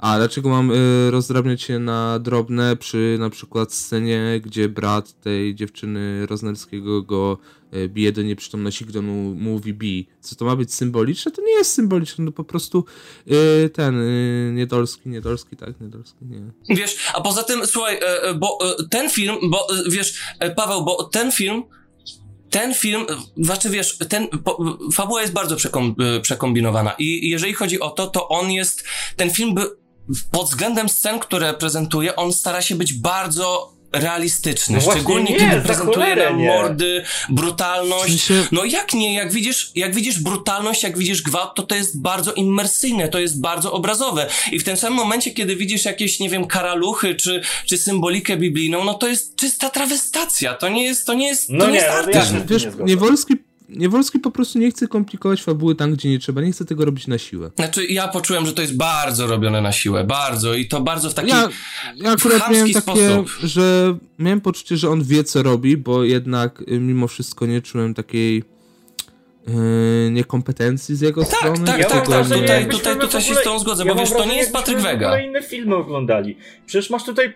[0.00, 5.54] a dlaczego mam y, rozdrabniać się na drobne przy na przykład scenie, gdzie brat tej
[5.54, 7.38] dziewczyny Roznelskiego go
[7.74, 9.06] y, bije do nieprzytomności, gdy on
[9.38, 10.06] mówi bij.
[10.20, 11.32] Co to ma być symboliczne?
[11.32, 12.84] To nie jest symboliczne, no po prostu
[13.64, 16.76] y, ten, y, Niedolski, Niedolski, tak, Niedolski, nie.
[16.76, 20.20] Wiesz, a poza tym, słuchaj, e, e, bo e, ten film, bo wiesz,
[20.56, 21.62] Paweł, bo ten film,
[22.50, 27.90] ten film, znaczy wiesz, ten, po, fabuła jest bardzo przekom, przekombinowana i jeżeli chodzi o
[27.90, 28.84] to, to on jest,
[29.16, 29.79] ten film by,
[30.30, 35.60] pod względem scen, które prezentuje, on stara się być bardzo realistyczny, No szczególnie nie, kiedy
[35.60, 38.14] prezentuje nam mordy, brutalność.
[38.22, 41.74] W sensie- No jak nie, jak widzisz, jak widzisz brutalność, jak widzisz gwałt, to to
[41.74, 44.26] jest bardzo immersyjne, to jest bardzo obrazowe.
[44.52, 48.84] I w tym samym momencie, kiedy widzisz jakieś, nie wiem, karaluchy, czy, czy symbolikę biblijną,
[48.84, 51.78] no to jest czysta trawestacja, to nie jest, to nie jest, to No nie, nie,
[51.78, 52.18] jest no artyzm.
[52.18, 52.40] jasne.
[52.46, 52.66] Wiesz.
[52.84, 53.34] Niewolski,
[53.70, 56.40] Niewolski po prostu nie chce komplikować fabuły tam, gdzie nie trzeba.
[56.40, 57.50] Nie chce tego robić na siłę.
[57.56, 61.14] Znaczy, ja poczułem, że to jest bardzo robione na siłę, bardzo, i to bardzo w
[61.14, 61.28] taki...
[61.28, 61.48] Ja,
[61.96, 63.28] ja akurat miałem takie, sposób.
[63.42, 67.94] że miałem poczucie, że on wie, co robi, bo jednak y, mimo wszystko nie czułem
[67.94, 68.44] takiej
[69.46, 71.64] yy, niekompetencji z jego Tak, strony.
[71.64, 74.10] tak, Ja tak, tak, tutaj, tutaj, tutaj w się z tą zgodzę, ja bo wiesz,
[74.10, 75.20] to nie jest Patryk Wega.
[75.20, 76.36] inne filmy oglądali.
[76.66, 77.34] Przecież masz tutaj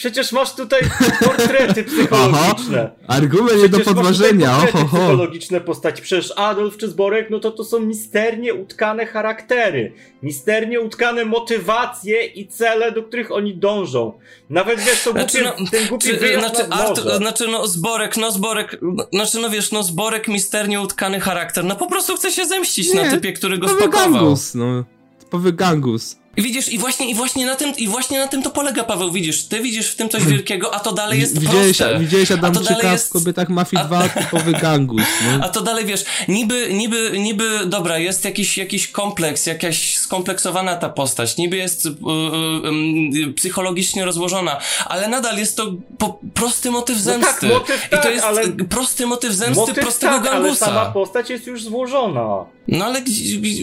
[0.00, 0.80] Przecież masz tutaj
[1.24, 2.90] portrety psychologiczne.
[3.06, 6.02] Argument nie do Przecież masz podważenia, tutaj portrety oho, psychologiczne postaci.
[6.02, 9.92] Przecież Adolf czy Zborek, no to to są misternie utkane charaktery.
[10.22, 14.12] Misternie utkane motywacje i cele, do których oni dążą.
[14.50, 18.32] Nawet wiesz, to Znaczy, głupie, no, ten głupi Czy, znaczy, Artur, znaczy, no, Zborek, no,
[18.32, 18.80] Zborek,
[19.12, 23.02] znaczy, no wiesz, no, Zborek misternie utkany charakter, no po prostu chce się zemścić na
[23.02, 24.12] Nie, typie, który go Typowy spakował.
[24.12, 24.84] gangus, no.
[25.18, 26.19] Typowy gangus.
[26.36, 29.12] I widzisz, i właśnie, i właśnie na tym, i właśnie na tym to polega, Paweł,
[29.12, 31.98] widzisz, ty widzisz w tym coś wielkiego, a to dalej jest Widziałeś, proste.
[31.98, 35.44] widziałeś A to dalej Adamczyka jest- w kobietach Mafii a- 2, typowy gangus, no.
[35.44, 40.88] A to dalej wiesz, niby, niby, niby, dobra, jest jakiś, jakiś kompleks, jakaś skompleksowana ta
[40.88, 46.96] postać, niby jest y, y, y, psychologicznie rozłożona, ale nadal jest to po, prosty motyw
[46.96, 47.40] No zemsty.
[47.40, 50.66] tak, motyw I to tak, jest ale- prosty motyw zemsty Motyw prostego tak, ale gangusa.
[50.66, 52.44] sama postać jest już złożona.
[52.68, 53.02] No ale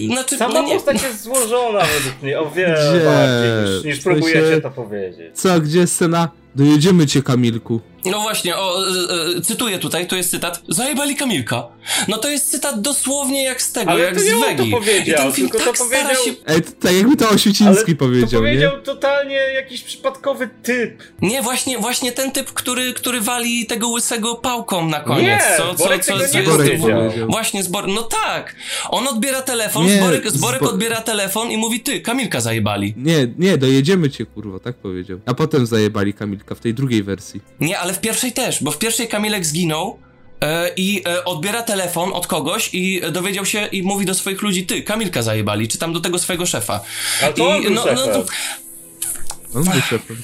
[0.07, 3.05] znaczy, Sama no nie, postać jest złożona według mnie o wiele Gdzie?
[3.05, 5.27] bardziej niż, niż W sensie- próbujecie to powiedzieć.
[5.33, 6.29] Co, gdzie jest scena?
[6.55, 7.79] Dojedziemy cię, Kamilku.
[8.11, 10.61] No właśnie, o, y, y, cytuję tutaj, to jest cytat.
[10.69, 11.67] Zajebali Kamilka.
[12.07, 14.47] No to jest cytat dosłownie jak z tego, Ale jak to z nie on to
[14.47, 14.69] Wegi.
[14.69, 16.31] I powiedział, ten film tylko tak to stara powiedział- się...
[16.47, 18.47] Ej, to tak jakby to Osiuciński to powiedział, nie?
[18.47, 21.03] powiedział totalnie jakiś przypadkowy typ.
[21.21, 25.25] Nie, właśnie, właśnie ten typ, który, który wali tego łysego pałką na koniec.
[25.25, 27.27] Nie, co, co, Borek co, tego co nie jest Borek powiedział.
[27.29, 28.55] Właśnie, Zborek, no tak.
[28.89, 32.93] On odbiera telefon, Nie, Zborek, Zborek Zbo- odbiera telefon i mówi, ty, Kamilka zajebali.
[32.97, 35.19] Nie, nie, dojedziemy cię, kurwa, tak powiedział.
[35.25, 37.41] A potem zajebali Kamilka w tej drugiej wersji.
[37.59, 39.99] Nie, ale w pierwszej też, bo w pierwszej Kamilek zginął
[40.41, 44.65] e, i e, odbiera telefon od kogoś i dowiedział się i mówi do swoich ludzi,
[44.65, 46.79] ty, Kamilka zajebali, czy tam do tego swojego szefa.
[47.23, 48.23] A to on był no, no, szefem.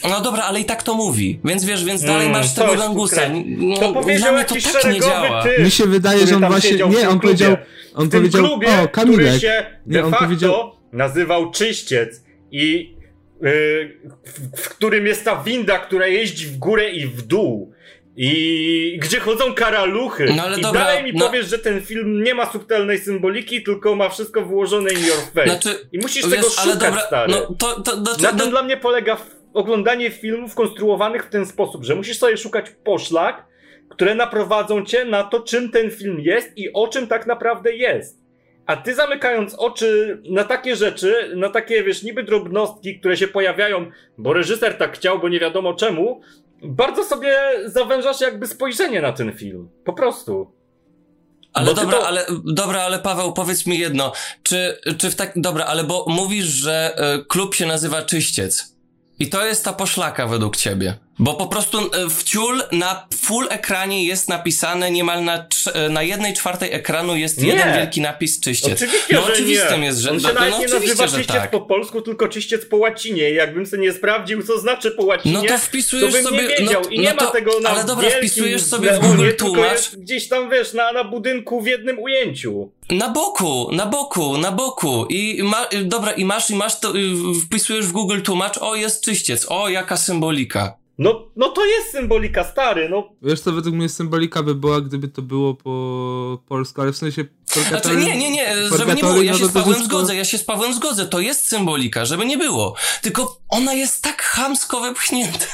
[0.10, 3.22] no dobra, ale i tak to mówi, więc wiesz, więc dalej Mm, masz tego gangusa.
[3.46, 5.44] No, To dla powiedział mnie to tak nie szeregowy działa.
[5.44, 5.60] typ.
[5.60, 6.72] Mi się wydaje, który że on właśnie...
[6.72, 7.56] Nie, on powiedział...
[7.96, 8.44] On powiedział...
[8.46, 9.42] klubie, O, który Kamilek.
[9.42, 12.94] się de Nie, on facto powiedział- nazywał Czyściec i
[13.44, 17.74] w, w którym jest ta winda, która jeździ w górę i w dół.
[18.18, 20.26] I gdzie chodzą karaluchy.
[20.36, 23.64] No ale I dobra, dalej mi no- powiesz, że ten film nie ma subtelnej symboliki,
[23.64, 25.50] tylko ma wszystko wyłożone in your face.
[25.50, 27.32] Znaczy, I musisz wiesz, tego ale szukać, dobra, stary.
[27.32, 29.18] no to, to, to, Na to, tym dla mnie polega
[29.54, 33.46] oglądanie filmów konstruowanych w ten sposób, że musisz sobie szukać poszlak,
[33.90, 38.23] które naprowadzą cię na to, czym ten film jest i o czym tak naprawdę jest.
[38.66, 43.92] A ty zamykając oczy na takie rzeczy, na takie, wiesz, niby drobnostki, które się pojawiają,
[44.18, 46.22] bo reżyser tak chciał, bo nie wiadomo czemu,
[46.64, 49.70] bardzo sobie zawężasz jakby spojrzenie na ten film.
[49.86, 50.52] Po prostu.
[51.54, 54.12] Ale dobra, to- ale dobra, ale Paweł, powiedz mi jedno.
[54.44, 55.32] Czy, czy w tak.
[55.36, 58.74] Dobra, ale bo mówisz, że e, klub się nazywa Czyściec.
[59.20, 60.94] I to jest ta poszlaka według ciebie.
[61.20, 66.04] Bo po prostu e, w ciul na full ekranie jest napisane niemal na, e, na
[66.04, 67.48] jednej czwartej ekranu jest Nie.
[67.48, 68.74] jeden wielki napis Czyściec.
[68.74, 69.86] Oczywiście, no oczywistym nie.
[69.88, 71.52] jest, że On się no, nawet no, nie nazywa że czyściec tak.
[71.52, 73.32] po polsku, tylko czyściec po łacinie.
[73.32, 76.48] Jakbym sobie nie sprawdził, co znaczy po łacinie, No to wpisujesz to bym sobie- nie
[76.48, 76.82] wiedział.
[76.84, 79.96] no- I nie no ma to- tego na ale dobra, wpisujesz sobie w Google tłumacz.
[79.98, 82.72] gdzieś tam, wiesz, na, na budynku w jednym ujęciu.
[82.90, 85.06] Na boku, na boku, na boku.
[85.06, 87.02] I ma, y, dobra, i masz, i masz to, y,
[87.46, 90.83] wpisujesz w Google tłumacz, o jest czyściec, o jaka symbolika.
[90.98, 93.10] No, no to jest symbolika, stary, no.
[93.22, 97.26] Wiesz co, według mnie symbolika by była, gdyby to było po polsku, ale w sensie...
[97.70, 100.26] Znaczy, nie, nie, nie, żeby nie było, ja no się z Pawłem wszystko- zgodzę, ja
[100.26, 102.76] się z Pawłem zgodzę, to jest symbolika, żeby nie było.
[103.02, 105.46] Tylko ona jest tak chamsko wepchnięta.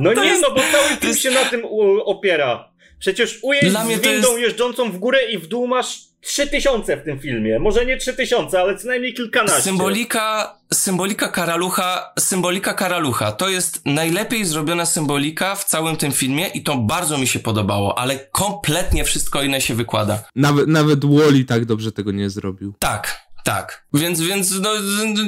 [0.00, 1.62] No nie, jest- no bo cały film jest- się na tym
[2.04, 2.70] opiera.
[2.98, 7.18] Przecież mnie z windą jest- jeżdżącą w górę i w dół masz 3000 w tym
[7.18, 7.58] filmie.
[7.58, 9.62] Może nie 3000, ale co najmniej kilkanaście.
[9.62, 16.62] Symbolika, symbolika karalucha, symbolika karalucha, to jest najlepiej zrobiona symbolika w całym tym filmie i
[16.62, 20.22] to bardzo mi się podobało, ale kompletnie wszystko inne się wykłada.
[20.36, 22.74] Nawet, nawet Wally tak dobrze tego nie zrobił.
[22.78, 23.86] Tak, tak.
[23.94, 24.70] Więc, więc, no,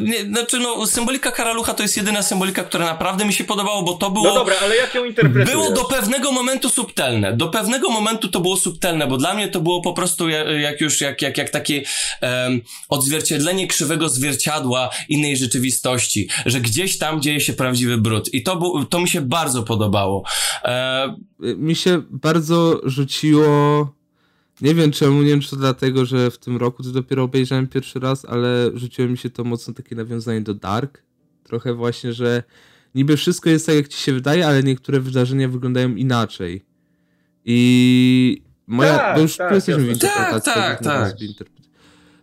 [0.01, 3.95] nie, znaczy, no, symbolika karalucha to jest jedyna symbolika, która naprawdę mi się podobało, bo
[3.95, 4.25] to było...
[4.25, 5.51] No dobra, ale jak ją interpretujesz?
[5.51, 7.37] Było do pewnego momentu subtelne.
[7.37, 10.81] Do pewnego momentu to było subtelne, bo dla mnie to było po prostu ja- jak
[10.81, 11.83] już, jak, jak, jak takie
[12.21, 18.35] em, odzwierciedlenie krzywego zwierciadła innej rzeczywistości, że gdzieś tam dzieje się prawdziwy brud.
[18.35, 20.23] I to, był, to mi się bardzo podobało.
[20.65, 23.93] E, mi się bardzo rzuciło.
[24.63, 27.67] Nie wiem czemu, nie wiem czy to dlatego, że w tym roku to dopiero obejrzałem
[27.67, 31.03] pierwszy raz, ale rzuciło mi się to mocno takie nawiązanie do Dark.
[31.45, 32.43] Trochę właśnie, że
[32.95, 36.65] niby wszystko jest tak jak ci się wydaje, ale niektóre wydarzenia wyglądają inaczej.
[37.45, 38.99] I moja.
[38.99, 40.09] Tak, bo już tak, tu jesteśmy w jasne.
[40.09, 40.53] interpretacji.
[40.53, 41.49] Tak, tak, tak.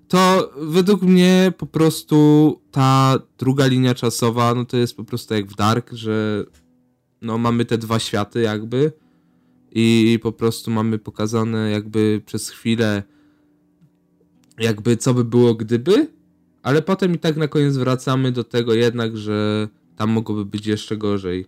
[0.08, 5.46] To według mnie po prostu ta druga linia czasowa, no to jest po prostu jak
[5.46, 6.46] w Dark, że
[7.22, 8.92] no mamy te dwa światy jakby
[9.72, 13.04] i po prostu mamy pokazane jakby przez chwilę
[14.60, 16.08] jakby co by było gdyby,
[16.64, 20.98] ale potem i tak na koniec wracamy do tego jednak, że tam mogłoby być jeszcze
[20.98, 21.46] gorzej.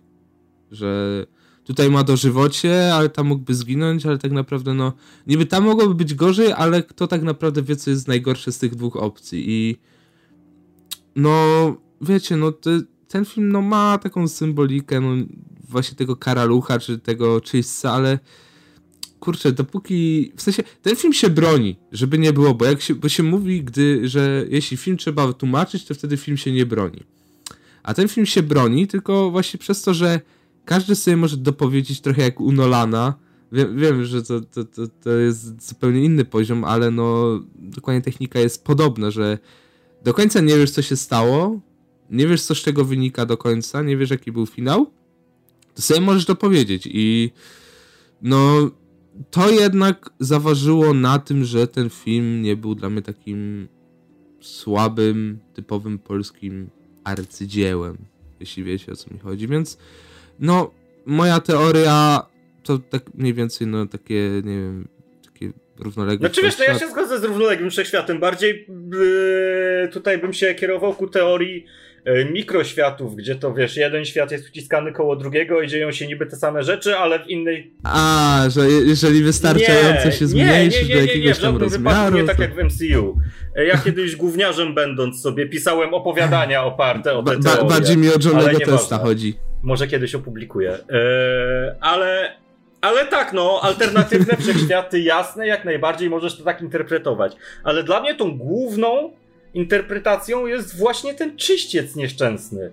[0.70, 1.26] że
[1.64, 4.92] tutaj ma dożywocie, ale tam mógłby zginąć, ale tak naprawdę no,
[5.26, 8.74] niby tam mogłoby być gorzej, ale kto tak naprawdę wie, co jest najgorsze z tych
[8.74, 9.76] dwóch opcji i
[11.16, 15.08] no, wiecie, no te, ten film no ma taką symbolikę, no
[15.72, 18.18] właśnie tego karalucha, czy tego czyśćca, ale
[19.20, 23.08] kurczę, dopóki, w sensie, ten film się broni, żeby nie było, bo jak się, bo
[23.08, 27.02] się mówi, gdy, że jeśli film trzeba tłumaczyć, to wtedy film się nie broni.
[27.82, 30.20] A ten film się broni, tylko właśnie przez to, że
[30.64, 33.14] każdy sobie może dopowiedzieć trochę jak u Nolana.
[33.52, 38.40] Wiem, wiem że to, to, to, to jest zupełnie inny poziom, ale no dokładnie technika
[38.40, 39.38] jest podobna, że
[40.04, 41.60] do końca nie wiesz, co się stało,
[42.10, 44.90] nie wiesz, co z czego wynika do końca, nie wiesz, jaki był finał,
[45.74, 47.30] sobie możesz dopowiedzieć i
[48.22, 48.70] no
[49.30, 53.68] to jednak zaważyło na tym, że ten film nie był dla mnie takim
[54.40, 56.70] słabym, typowym polskim
[57.04, 57.96] arcydziełem,
[58.40, 59.78] jeśli wiecie o co mi chodzi, więc
[60.38, 60.70] no
[61.06, 62.26] moja teoria
[62.62, 64.88] to tak mniej więcej no takie, nie wiem,
[65.24, 68.20] takie równoległe Znaczy wiesz, no ja się zgodzę z równoległym wszechświatem.
[68.20, 68.66] Bardziej
[69.82, 71.66] yy, tutaj bym się kierował ku teorii
[72.32, 76.36] mikroświatów, gdzie to wiesz, jeden świat jest uciskany koło drugiego i dzieją się niby te
[76.36, 77.72] same rzeczy, ale w innej.
[77.84, 82.36] A, że je- jeżeli wystarczająco się zmniejszysz do jakiegoś tam żadnym wypadku rozmiaru, nie tak
[82.36, 82.42] to...
[82.42, 83.18] jak w MCU.
[83.56, 87.68] E, Ja kiedyś gówniarzem będąc sobie pisałem opowiadania oparte o te Ba- teorie.
[87.70, 88.58] bardziej mi o Johnego.
[88.60, 89.34] Testa chodzi.
[89.62, 90.72] Może kiedyś opublikuję.
[90.72, 92.32] E, ale,
[92.80, 97.32] ale tak, no, alternatywne wszechświaty jasne, jak najbardziej możesz to tak interpretować.
[97.64, 99.12] Ale dla mnie tą główną
[99.54, 102.72] interpretacją jest właśnie ten czyściec nieszczęsny.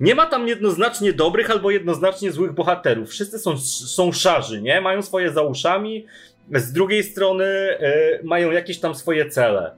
[0.00, 3.10] Nie ma tam jednoznacznie dobrych albo jednoznacznie złych bohaterów.
[3.10, 4.80] Wszyscy są, są szarzy, nie?
[4.80, 6.06] Mają swoje za uszami.
[6.54, 9.70] Z drugiej strony e, mają jakieś tam swoje cele.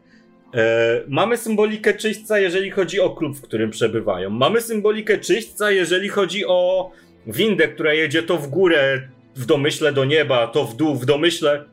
[0.55, 4.31] E, mamy symbolikę czyśćca, jeżeli chodzi o klub, w którym przebywają.
[4.31, 6.91] Mamy symbolikę czyśćca, jeżeli chodzi o
[7.27, 11.65] windę, która jedzie to w górę, w domyśle do nieba, to w dół, w domyśle.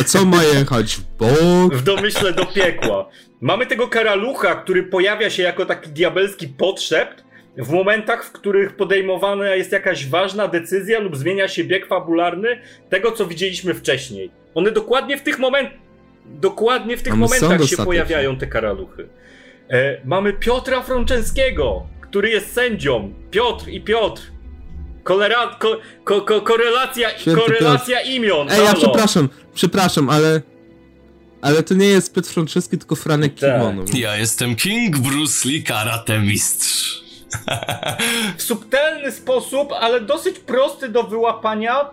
[0.00, 1.74] A co ma jechać w bok?
[1.74, 3.08] w domyśle do piekła.
[3.40, 7.24] Mamy tego karalucha, który pojawia się jako taki diabelski podszept
[7.56, 13.12] w momentach, w których podejmowana jest jakaś ważna decyzja lub zmienia się bieg fabularny tego,
[13.12, 14.30] co widzieliśmy wcześniej.
[14.54, 15.78] One dokładnie w tych momentach,
[16.26, 19.08] dokładnie w tych momentach się pojawiają te karaluchy.
[19.70, 23.14] E, mamy Piotra Frączewskiego, który jest sędzią.
[23.30, 24.31] Piotr i Piotr.
[25.02, 28.50] Kolera, ko, ko, ko, korelacja, Święty korelacja imion.
[28.50, 30.40] Ej, ja przepraszam, przepraszam, ale...
[31.42, 33.54] Ale to nie jest Piotr Franceski, tylko Franek Tak.
[33.54, 33.84] Kimono.
[33.94, 37.02] Ja jestem King Bruce Lee, karate mistrz.
[38.36, 41.90] w subtelny sposób, ale dosyć prosty do wyłapania,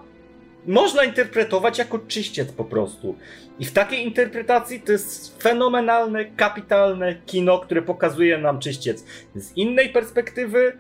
[0.67, 3.15] można interpretować jako czyściec po prostu.
[3.59, 9.03] I w takiej interpretacji to jest fenomenalne, kapitalne kino, które pokazuje nam czyściec.
[9.35, 10.77] Z innej perspektywy,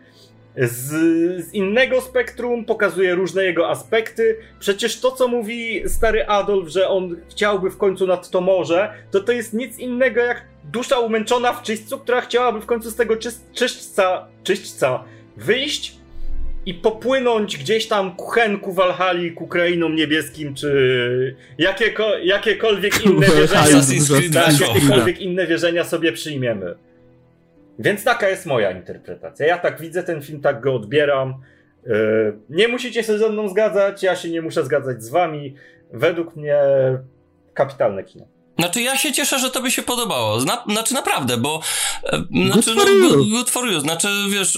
[0.57, 0.87] z,
[1.45, 4.37] z innego spektrum, pokazuje różne jego aspekty.
[4.59, 9.19] Przecież to, co mówi stary Adolf, że on chciałby w końcu nad to morze, to
[9.19, 13.15] to jest nic innego jak dusza umęczona w czyśćcu, która chciałaby w końcu z tego
[13.17, 15.03] czyś, czyśćca, czyśćca
[15.37, 15.99] wyjść
[16.65, 23.81] i popłynąć gdzieś tam ku Henku, Walhali, ku krainom niebieskim, czy jakieko, jakiekolwiek inne wierzenia,
[24.59, 26.75] jakiekolwiek inne wierzenia sobie przyjmiemy.
[27.79, 29.47] Więc taka jest moja interpretacja.
[29.47, 31.33] Ja tak widzę ten film, tak go odbieram.
[31.85, 35.55] Yy, Nie musicie się ze mną zgadzać, ja się nie muszę zgadzać z wami.
[35.93, 36.57] Według mnie
[37.53, 38.25] kapitalne kino.
[38.59, 40.39] Znaczy ja się cieszę, że tobie się podobało.
[40.39, 41.61] Zna, znaczy naprawdę, bo...
[42.03, 43.17] E, Good znaczy, for no, you.
[43.17, 43.79] good, good for you.
[43.79, 44.57] Znaczy, wiesz...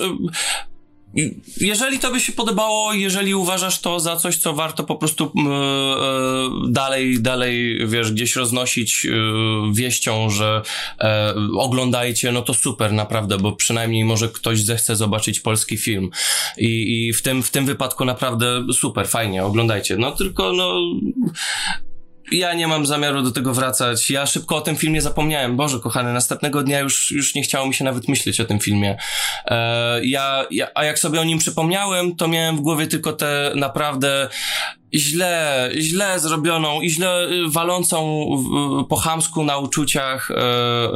[1.57, 7.21] Jeżeli tobie się podobało, jeżeli uważasz to za coś, co warto po prostu e, dalej,
[7.21, 9.11] dalej, wiesz, gdzieś roznosić e,
[9.73, 10.61] wieścią, że
[10.99, 16.09] e, oglądajcie, no to super, naprawdę, bo przynajmniej może ktoś zechce zobaczyć polski film.
[16.57, 19.97] I, i w, tym, w tym wypadku naprawdę super, fajnie, oglądajcie.
[19.97, 20.81] No tylko, no...
[22.31, 24.09] Ja nie mam zamiaru do tego wracać.
[24.09, 25.55] Ja szybko o tym filmie zapomniałem.
[25.57, 28.97] Boże, kochany, następnego dnia już, już nie chciało mi się nawet myśleć o tym filmie.
[29.45, 33.51] E, ja, ja, a jak sobie o nim przypomniałem, to miałem w głowie tylko tę
[33.55, 34.27] naprawdę
[34.95, 40.35] źle, źle zrobioną i źle y, walącą w- po chamsku na uczuciach e,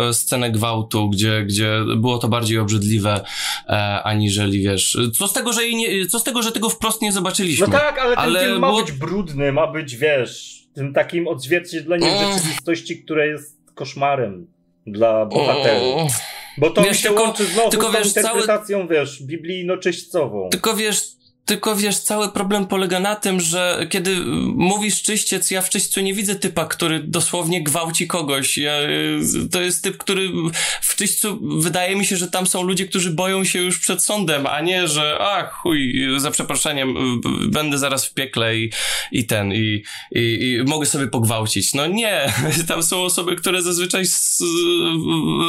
[0.07, 3.21] e, scenę gwałtu, gdzie, gdzie było to bardziej obrzydliwe,
[3.69, 4.97] e, aniżeli wiesz.
[5.17, 7.67] Co z tego, że jej nie, co z tego, że tego wprost nie zobaczyliśmy?
[7.67, 12.09] No tak, ale ten Ale film ma być brudny, ma być, wiesz, tym takim odzwierciedleniem
[12.09, 12.33] Mm.
[12.33, 14.47] rzeczywistości, które jest koszmarem
[14.87, 16.01] dla bohaterów.
[16.01, 16.07] O,
[16.57, 20.49] Bo to Wiesz, mi się tylko- łączy znowu tylko z wiesz, cały- interpretacją, wiesz, biblijno-czyśćcową.
[20.49, 21.14] Tylko wiesz,
[21.45, 24.15] tylko wiesz, cały problem polega na tym, że kiedy
[24.55, 28.57] mówisz czyściec, ja w czyśćcu nie widzę typa, który dosłownie gwałci kogoś.
[28.57, 30.29] Ja, y, to jest typ, który
[30.81, 34.47] w czyśćcu, wydaje mi się, że tam są ludzie, którzy boją się już przed sądem,
[34.47, 38.71] a nie, że a chuj, za przeproszeniem, będę zaraz w piekle i,
[39.11, 41.73] i ten, i, i, i mogę sobie pogwałcić.
[41.73, 42.33] No nie,
[42.67, 44.43] tam są osoby, które zazwyczaj s,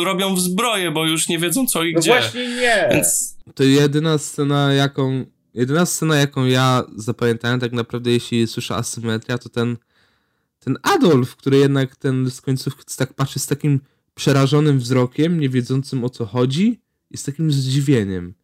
[0.04, 2.10] robią w zbroję, bo już nie wiedzą co i No gdzie.
[2.10, 2.88] właśnie nie.
[2.92, 5.35] Więc To jedyna scena, jaką.
[5.56, 9.76] Jedyna scena, jaką ja zapamiętałem, tak naprawdę, jeśli słyszę asymetria, to ten.
[10.58, 13.80] Ten Adolf, który jednak ten z końcówki tak patrzy z takim
[14.14, 16.80] przerażonym wzrokiem, nie wiedzącym o co chodzi,
[17.10, 18.34] i z takim zdziwieniem.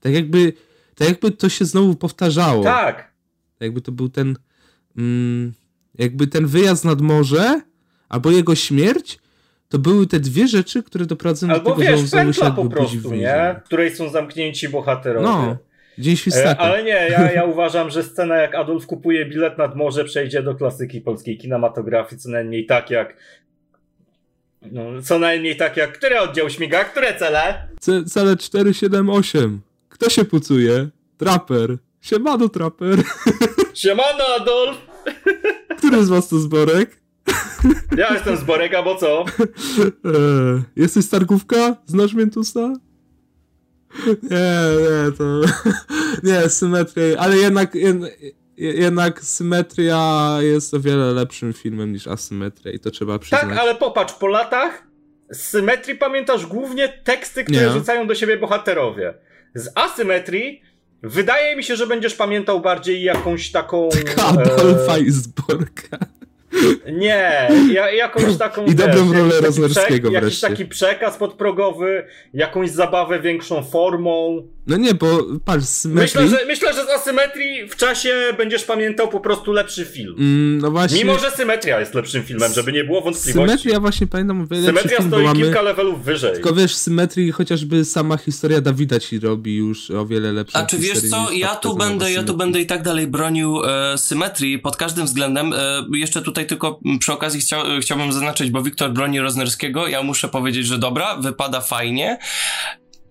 [0.00, 0.52] Tak jakby.
[0.94, 2.64] Tak jakby to się znowu powtarzało.
[2.64, 2.96] Tak.
[2.96, 4.36] Tak jakby to był ten.
[4.96, 5.52] Mm,
[5.98, 7.60] jakby ten wyjazd nad morze,
[8.08, 9.18] albo jego śmierć,
[9.68, 12.46] to były te dwie rzeczy, które doprowadzą do tego, że on wiesz, znowu się pętla
[12.46, 13.60] jakby po prostu, nie?
[13.60, 15.26] W której są zamknięci bohaterowie.
[15.26, 15.56] No,
[15.98, 16.56] dzień E, świstaka.
[16.62, 20.54] Ale nie, ja, ja uważam, że scena jak Adolf kupuje bilet nad morze przejdzie do
[20.54, 23.16] klasyki polskiej kinematografii, co najmniej tak jak
[24.72, 27.68] no, co najmniej tak jak który oddział śmiga, które cele?
[27.80, 29.60] C- cele 478.
[29.88, 30.88] Kto się pucuje?
[31.18, 31.76] Traper.
[32.00, 32.98] Siemano, traper.
[33.74, 34.76] Siemano Adolf!
[35.78, 37.04] Który z was to zborek?
[37.96, 39.24] Ja jestem z Borek, bo co?
[40.04, 41.76] Eee, jesteś Stargówka?
[41.86, 42.72] Znasz Miętusa?
[44.06, 44.38] Nie,
[44.80, 45.40] nie, to...
[46.32, 48.10] Nie, symetria, ale jednak, jed-
[48.56, 53.40] jednak symetria jest o wiele lepszym filmem niż asymetria i to trzeba przyznać.
[53.40, 54.82] Tak, ale popatrz, po latach
[55.30, 57.70] z symetrii pamiętasz głównie teksty, które Nie.
[57.70, 59.14] rzucają do siebie bohaterowie.
[59.54, 60.62] Z asymetrii
[61.02, 63.88] wydaje mi się, że będziesz pamiętał bardziej jakąś taką...
[65.06, 65.98] I zborka.
[66.92, 68.64] Nie, ja, jakąś taką.
[68.64, 74.42] I dobrą rolę Roznerskiego przek- Jakiś taki przekaz podprogowy, jakąś zabawę większą formą.
[74.66, 75.06] No nie, bo
[75.44, 76.22] patrz, symetrii...
[76.22, 80.14] Myślę że, myślę, że z asymetrii w czasie będziesz pamiętał po prostu lepszy film.
[80.18, 80.98] Mm, no właśnie...
[80.98, 83.50] Mimo, że symetria jest lepszym filmem, żeby nie było wątpliwości.
[83.50, 85.40] Symetria właśnie pamiętam o wiele Symetria film, stoi mamy...
[85.40, 86.32] kilka levelów wyżej.
[86.32, 90.78] Tylko wiesz, symetrii chociażby sama historia Dawida ci robi już o wiele lepszą A czy
[90.78, 94.76] wiesz co, ja tu będę, ja tu będę i tak dalej bronił e, symetrii pod
[94.76, 95.52] każdym względem.
[95.52, 99.88] E, jeszcze tutaj tylko m, przy okazji chcia, e, chciałbym zaznaczyć, bo Wiktor broni Roznerskiego,
[99.88, 102.18] ja muszę powiedzieć, że dobra, wypada fajnie.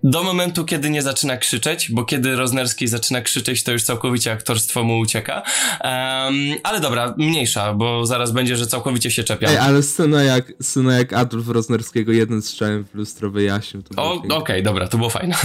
[0.03, 4.83] Do momentu, kiedy nie zaczyna krzyczeć, bo kiedy Roznerski zaczyna krzyczeć, to już całkowicie aktorstwo
[4.83, 5.41] mu ucieka.
[5.81, 9.49] Em, ale dobra, mniejsza, bo zaraz będzie, że całkowicie się czepia.
[9.49, 13.83] Ej, ale scena jak, scena jak Adolf Roznerskiego jeden strzałem w lustro wyjaśnił,
[14.29, 15.35] okej, dobra, to było fajne.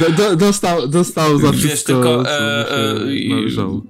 [0.00, 3.82] do, do, dostał, dostał za Wiesz, wszystko, tylko, co e, mu e, się należało,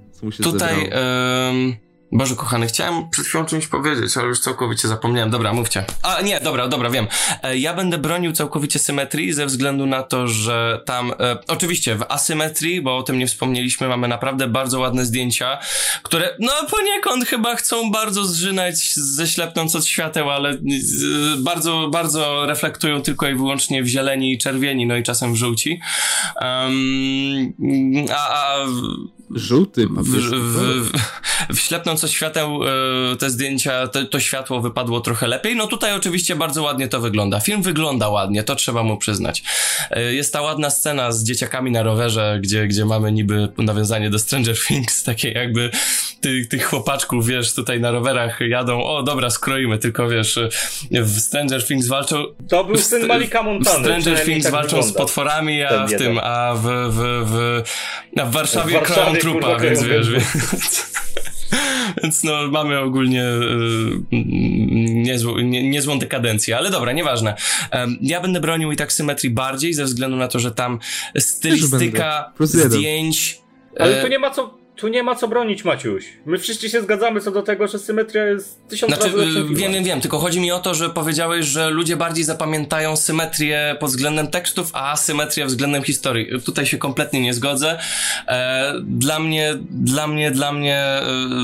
[0.42, 1.89] Tutaj, zebrało.
[2.12, 5.30] Boże kochany, chciałem przed chwilą czymś powiedzieć, ale już całkowicie zapomniałem.
[5.30, 5.84] Dobra, mówcie.
[6.02, 7.06] A nie, dobra, dobra, wiem.
[7.42, 12.04] E, ja będę bronił całkowicie symetrii ze względu na to, że tam, e, oczywiście w
[12.08, 15.58] asymetrii, bo o tym nie wspomnieliśmy, mamy naprawdę bardzo ładne zdjęcia,
[16.02, 20.56] które, no poniekąd chyba chcą bardzo zżynać ze ślepnąc od świateł, ale e,
[21.38, 25.80] bardzo, bardzo reflektują tylko i wyłącznie w zieleni i czerwieni, no i czasem w żółci.
[26.40, 27.54] Em,
[28.10, 28.66] a, a
[29.34, 30.24] Żółty w, papież.
[30.24, 30.34] w,
[30.88, 30.90] w,
[31.56, 32.60] w ślepnąc od świateł
[33.12, 35.56] e, te zdjęcia, to, to światło wypadło trochę lepiej.
[35.56, 37.40] No tutaj oczywiście bardzo ładnie to wygląda.
[37.40, 39.42] Film wygląda ładnie, to trzeba mu przyznać.
[39.90, 44.18] E, Jest ta ładna scena z dzieciakami na rowerze, gdzie, gdzie mamy niby nawiązanie do
[44.18, 45.70] Stranger Things, takie jakby
[46.20, 50.38] tych, tych chłopaczków, wiesz, tutaj na rowerach jadą, o dobra, skroimy, tylko wiesz,
[50.90, 53.78] w Stranger Things walczą, To był w syn Malika w Montany.
[53.84, 54.98] Stranger Things tak walczą z wygląda.
[54.98, 57.62] potworami, a w tym, a w, w, w,
[58.20, 60.24] a w Warszawie, W Warszawie, trupa, kurwa, więc wiesz, więc,
[62.02, 64.24] więc no mamy ogólnie y,
[64.94, 67.34] niezłą, nie, niezłą dekadencję, ale dobra, nieważne.
[67.70, 70.78] Em, ja będę bronił i tak symetrii bardziej ze względu na to, że tam
[71.18, 73.40] stylistyka zdjęć
[73.78, 74.59] Ale e, tu nie ma co.
[74.80, 76.04] Tu nie ma co bronić, Maciuś.
[76.26, 79.56] My wszyscy się zgadzamy co do tego, że symetria jest tysiąc Znaczy, razy lepszym y,
[79.56, 83.76] wiem, wiem, wiem, tylko chodzi mi o to, że powiedziałeś, że ludzie bardziej zapamiętają symetrię
[83.80, 86.42] pod względem tekstów, a asymetrię względem historii.
[86.44, 87.78] Tutaj się kompletnie nie zgodzę.
[88.28, 91.02] E, dla mnie, dla mnie, dla mnie, e,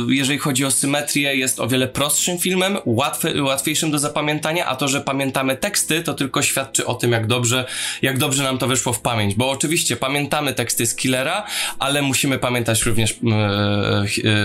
[0.09, 4.89] jeżeli chodzi o symetrię, jest o wiele prostszym filmem, łatwy, łatwiejszym do zapamiętania, a to,
[4.89, 7.65] że pamiętamy teksty, to tylko świadczy o tym, jak dobrze,
[8.03, 9.35] jak dobrze nam to wyszło w pamięć.
[9.35, 11.47] Bo oczywiście pamiętamy teksty z Killera,
[11.79, 13.17] ale musimy pamiętać również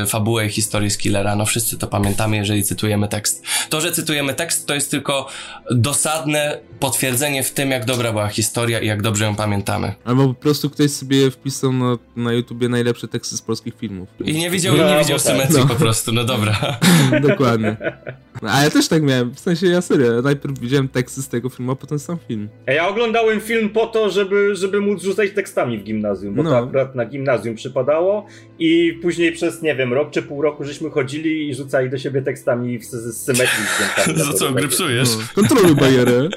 [0.07, 1.35] fabułę i historię z Killera.
[1.35, 3.43] No wszyscy to pamiętamy, jeżeli cytujemy tekst.
[3.69, 5.27] To, że cytujemy tekst, to jest tylko
[5.71, 9.93] dosadne potwierdzenie w tym, jak dobra była historia i jak dobrze ją pamiętamy.
[10.05, 14.09] Albo po prostu ktoś sobie wpisał na, na YouTubie najlepsze teksty z polskich filmów.
[14.25, 15.27] I nie widział, No, nie widział tak.
[15.27, 15.67] symetrii No.
[15.67, 16.79] po prostu, no dobra.
[17.29, 17.77] Dokładnie.
[18.41, 21.49] No, a ja też tak miałem, w sensie ja serio, najpierw widziałem teksty z tego
[21.49, 22.49] filmu, a potem sam film.
[22.67, 26.49] Ja oglądałem film po to, żeby, żeby móc rzucać tekstami w gimnazjum, bo No.
[26.49, 28.25] to akurat na gimnazjum przypadało
[28.59, 32.21] i później przez, nie wiem, rok czy pół roku żeśmy chodzili i rzucali do siebie
[32.21, 33.65] tekstami w, z, z symetrii.
[34.17, 35.09] To co, grypsujesz?
[35.17, 36.29] No, kontroluj barierę.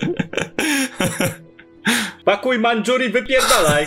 [2.25, 3.87] Pakuj Manjuri, wypierdalaj!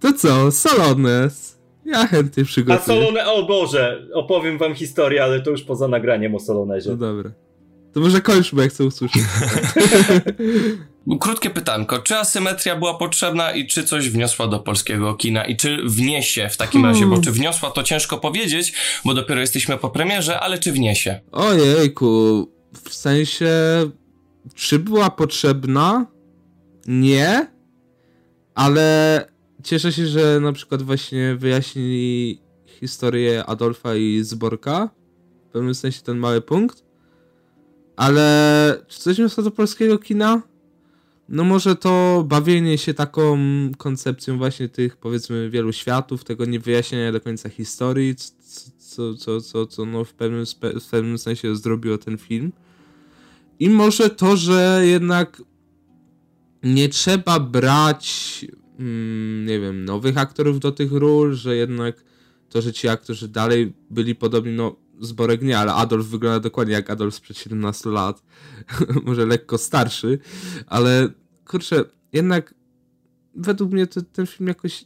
[0.00, 1.51] To co, Salones?
[1.92, 2.86] Ja chętnie A przygotuję.
[2.86, 6.90] Solone, o Boże, opowiem wam historię, ale to już poza nagraniem o Solonezie.
[6.90, 7.30] No dobra.
[7.92, 9.22] To może kończ, bo ja chcę usłyszeć.
[11.20, 11.98] Krótkie pytanko.
[11.98, 16.56] Czy asymetria była potrzebna i czy coś wniosła do polskiego kina i czy wniesie w
[16.56, 17.06] takim razie?
[17.06, 18.72] Bo czy wniosła to ciężko powiedzieć,
[19.04, 21.20] bo dopiero jesteśmy po premierze, ale czy wniesie?
[21.32, 22.48] Ojejku,
[22.84, 23.50] w sensie,
[24.54, 26.06] czy była potrzebna?
[26.86, 27.46] Nie,
[28.54, 29.26] ale
[29.62, 34.90] cieszę się, że na przykład właśnie wyjaśnili historię Adolfa i Zborka.
[35.48, 36.84] W pewnym sensie ten mały punkt.
[37.96, 40.42] Ale czy coś wniosło do polskiego kina?
[41.28, 43.38] No może to bawienie się taką
[43.78, 48.14] koncepcją właśnie tych powiedzmy wielu światów, tego niewyjaśnienia do końca historii,
[48.78, 50.44] co, co, co, co no w, pewnym,
[50.80, 52.52] w pewnym sensie zrobiło ten film.
[53.58, 55.42] I może to, że jednak
[56.62, 58.46] nie trzeba brać,
[58.78, 62.04] mm, nie wiem, nowych aktorów do tych ról, że jednak
[62.48, 66.90] to, że ci aktorzy dalej byli podobni, no Zborek nie, ale Adolf wygląda dokładnie jak
[66.90, 68.22] Adolf sprzed 17 lat.
[69.06, 70.18] może lekko starszy,
[70.66, 71.08] ale
[71.46, 72.54] kurczę, jednak
[73.34, 74.84] według mnie to, ten film jakoś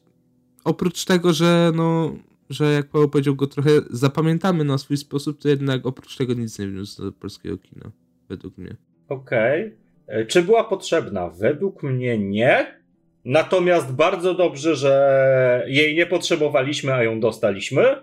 [0.64, 2.16] oprócz tego, że no,
[2.50, 6.58] że jak Paweł powiedział, go trochę zapamiętamy na swój sposób, to jednak oprócz tego nic
[6.58, 7.90] nie wniósł do polskiego kina,
[8.28, 8.76] według mnie.
[9.08, 9.76] Okej.
[10.06, 11.28] E, Czy była potrzebna?
[11.30, 12.80] Według mnie nie.
[13.26, 17.96] Natomiast bardzo dobrze, że jej nie potrzebowaliśmy, a ją dostaliśmy.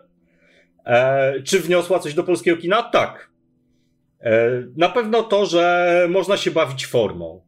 [0.86, 2.84] E, czy wniosła coś do polskiego kina?
[2.84, 3.30] Tak.
[4.22, 7.42] E, na pewno to, że można się bawić formą.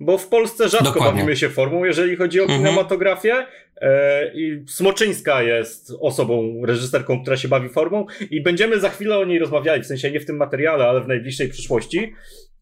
[0.00, 1.12] Bo w Polsce rzadko Dokładnie.
[1.12, 2.60] bawimy się formą, jeżeli chodzi o Mhm.
[2.60, 3.46] kinematografię.
[3.80, 9.24] E, I Smoczyńska jest osobą, reżyserką, która się bawi formą i będziemy za chwilę o
[9.24, 12.12] niej rozmawiali, w sensie nie w tym materiale, ale w najbliższej przyszłości.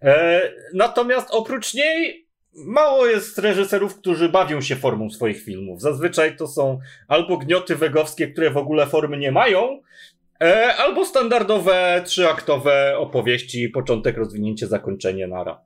[0.03, 0.43] E,
[0.75, 5.81] natomiast oprócz niej mało jest reżyserów, którzy bawią się formą swoich filmów.
[5.81, 6.79] Zazwyczaj to są
[7.09, 9.83] albo gnioty wegowskie, które w ogóle formy nie mają,
[10.43, 15.61] e, albo standardowe trzyaktowe opowieści, początek, rozwinięcie, zakończenie, nara.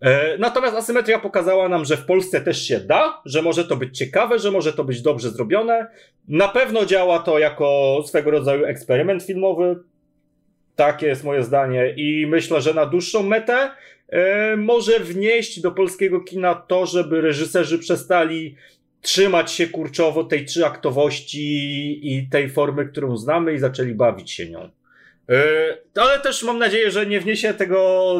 [0.00, 3.98] E, Natomiast asymetria pokazała nam, że w Polsce też się da, że może to być
[3.98, 5.86] ciekawe, że może to być dobrze zrobione.
[6.28, 9.76] Na pewno działa to jako swego rodzaju eksperyment filmowy.
[10.76, 13.70] Takie jest moje zdanie i myślę, że na dłuższą metę
[14.56, 18.56] może wnieść do polskiego kina to, żeby reżyserzy przestali
[19.00, 24.70] trzymać się kurczowo tej trzyaktowości i tej formy, którą znamy i zaczęli bawić się nią.
[25.28, 27.76] E, ale też mam nadzieję, że nie wniesie tego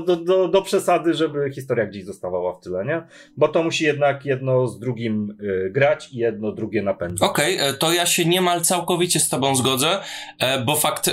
[0.07, 3.03] do, do, do przesady, żeby historia gdzieś zostawała w tyle, nie?
[3.37, 5.37] Bo to musi jednak jedno z drugim
[5.67, 7.31] e, grać i jedno drugie napędzać.
[7.31, 9.99] Okej, e, to ja się niemal całkowicie z tobą zgodzę,
[10.67, 11.13] bo fakt, y,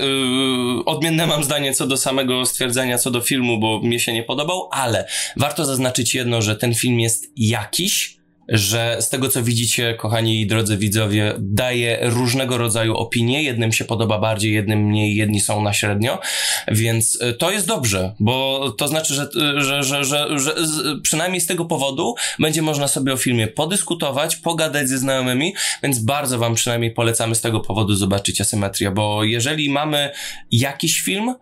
[0.85, 4.69] odmienne mam zdanie co do samego stwierdzenia, co do filmu, bo mnie się nie podobał,
[4.71, 8.18] ale warto zaznaczyć jedno, że ten film jest jakiś,
[8.49, 13.43] że z tego co widzicie, kochani i drodzy widzowie, daje różnego rodzaju opinie.
[13.43, 16.19] Jednym się podoba bardziej, jednym mniej, jedni są na średnio,
[16.67, 20.55] więc y, to jest dobrze, bo to znaczy, że, y, że, że, że, że
[21.03, 26.39] przynajmniej z tego powodu będzie można sobie o filmie podyskutować, pogadać ze znajomymi, więc bardzo
[26.39, 30.11] wam przynajmniej polecamy z tego powodu zobaczyć asymetrię, bo jeżeli mamy
[30.51, 31.35] jakiś film,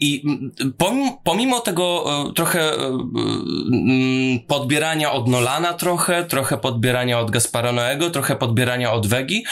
[0.00, 0.24] I
[1.24, 2.76] pomimo, tego e, trochę e,
[4.46, 9.44] podbierania od Nolana trochę, trochę podbierania od Gaspara Noego, trochę podbierania od Wegi,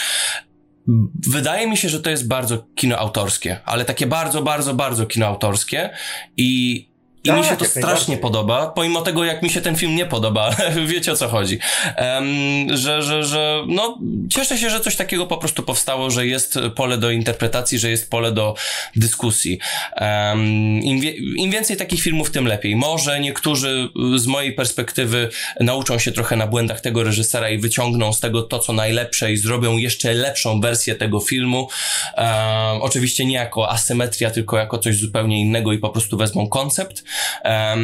[1.27, 5.25] wydaje mi się, że to jest bardzo kino autorskie, ale takie bardzo, bardzo, bardzo kino
[5.25, 5.89] autorskie
[6.37, 6.90] i
[7.23, 9.95] i Tak, mi się to jak strasznie podoba, pomimo tego, jak mi się ten film
[9.95, 10.55] nie podoba.
[10.87, 11.59] Wiecie o co chodzi.
[11.95, 12.25] Em,
[12.77, 13.97] że, że, że, no,
[14.29, 18.09] cieszę się, że coś takiego po prostu powstało, że jest pole do interpretacji, że jest
[18.09, 18.55] pole do
[18.95, 19.59] dyskusji.
[19.95, 20.39] Em,
[20.81, 22.75] im, wie, Im więcej takich filmów, tym lepiej.
[22.75, 28.19] Może niektórzy z mojej perspektywy nauczą się trochę na błędach tego reżysera i wyciągną z
[28.19, 31.67] tego to, co najlepsze i zrobią jeszcze lepszą wersję tego filmu.
[32.15, 37.03] Em, oczywiście nie jako asymetria, tylko jako coś zupełnie innego i po prostu wezmą koncept.
[37.43, 37.81] Em,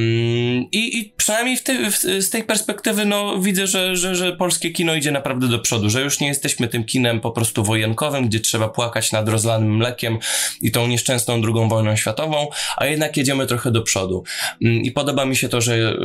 [0.72, 1.62] i, I przynajmniej w
[1.92, 5.90] w, z tej perspektywy no, widzę, że, że, że polskie kino idzie naprawdę do przodu,
[5.90, 10.18] że już nie jesteśmy tym kinem po prostu wojenkowym, gdzie trzeba płakać nad rozlanym mlekiem
[10.62, 12.48] i tą nieszczęsną drugą wojną światową,
[12.78, 14.24] a jednak jedziemy trochę do przodu.
[14.62, 15.96] I podoba mi się to, że y,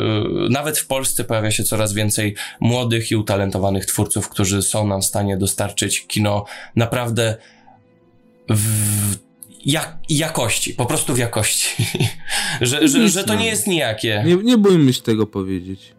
[0.51, 5.05] nawet w Polsce pojawia się coraz więcej młodych i utalentowanych twórców, którzy są nam w
[5.05, 6.45] stanie dostarczyć kino
[6.77, 7.37] naprawdę
[8.49, 9.32] w
[9.65, 11.85] jak, jakości, po prostu w jakości.
[12.61, 14.23] że, że, że to nie jest nijakie.
[14.27, 15.93] Nie, nie bójmy się tego powiedzieć.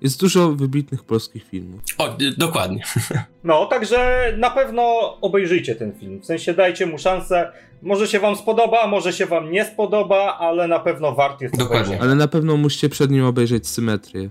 [0.00, 1.80] Jest dużo wybitnych polskich filmów.
[1.98, 2.82] O, y, dokładnie.
[3.44, 6.20] No, także na pewno obejrzyjcie ten film.
[6.20, 7.52] W sensie dajcie mu szansę.
[7.82, 11.76] Może się wam spodoba, może się wam nie spodoba, ale na pewno wart jest Dokładnie.
[11.76, 12.00] obejrzenia.
[12.02, 14.30] Ale na pewno musicie przed nim obejrzeć symetrię.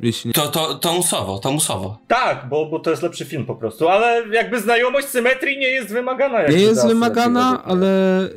[0.00, 0.32] Jeśli nie...
[0.34, 1.98] To, to, to musowo, to musowo.
[2.08, 5.92] Tak, bo, bo to jest lepszy film po prostu, ale jakby znajomość symetrii nie jest
[5.92, 6.46] wymagana.
[6.48, 7.88] Nie jest wymagana, ale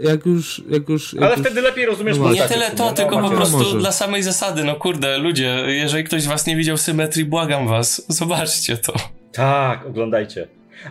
[0.02, 0.62] jak już...
[0.70, 1.42] Jak już jak Ale już...
[1.46, 2.94] wtedy lepiej rozumiesz No Nie postacie tyle to, sumie.
[2.96, 3.78] tylko No, po macie prostu może.
[3.78, 4.64] dla samej zasady.
[4.64, 8.94] No kurde, ludzie, jeżeli ktoś z was nie widział symetrii, błagam was, zobaczcie to.
[9.32, 10.48] Tak, oglądajcie.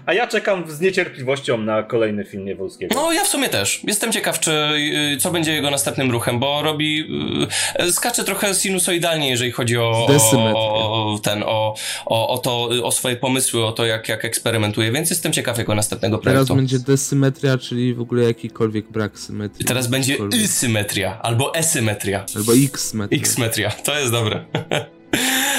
[0.06, 2.94] A ja czekam z niecierpliwością na kolejny film Niewolskiego.
[2.94, 3.80] No, ja w sumie też.
[3.86, 4.50] Jestem ciekaw, czy
[5.14, 7.04] y, co będzie jego następnym ruchem, bo robi.
[7.86, 11.74] y, skacze trochę sinusoidalnie, jeżeli chodzi o, o, o ten, o,
[12.06, 15.74] o, o to, o swoje pomysły, o to, jak, jak eksperymentuje, więc jestem ciekaw jego
[15.74, 16.56] następnego Teraz projektu.
[16.56, 19.62] będzie desymetria, czyli w ogóle jakikolwiek brak symetrii.
[19.62, 20.40] I teraz będzie Jakikolwiek.
[20.42, 22.24] y-symetria albo esymetria.
[22.36, 23.18] Albo x-metria.
[23.18, 24.44] X-metria, to jest dobre.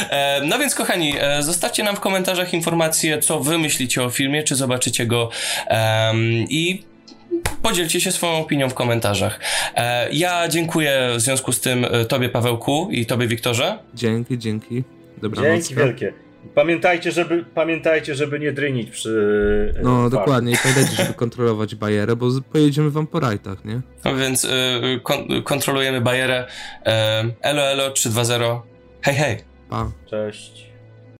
[0.09, 4.43] E, No więc kochani, e, zostawcie nam w komentarzach informacje, co wy myślicie o filmie,
[4.43, 5.29] czy zobaczycie go
[5.67, 6.19] em,
[6.49, 6.83] i
[7.61, 9.39] podzielcie się swoją opinią w komentarzach.
[9.75, 13.77] E, Ja dziękuję w związku z tym tobie Pawełku i tobie Wiktorze.
[13.93, 14.83] Dzięki, dzięki.
[15.21, 15.49] Dobranoc.
[15.67, 16.13] Dzięki wielkie.
[16.55, 19.73] Pamiętajcie, żeby, pamiętajcie, żeby nie drynić przy...
[19.83, 20.09] No, farmie.
[20.09, 20.51] dokładnie.
[20.53, 23.81] I pamiętajcie, żeby kontrolować bajerę, bo pojedziemy wam po rajtach, nie?
[24.05, 24.49] No więc e,
[25.03, 26.45] kon- kontrolujemy bajerę.
[27.41, 28.61] Elo elo 320.
[29.07, 29.37] Hej hej.
[29.69, 29.91] Pa.
[30.05, 30.66] Cześć.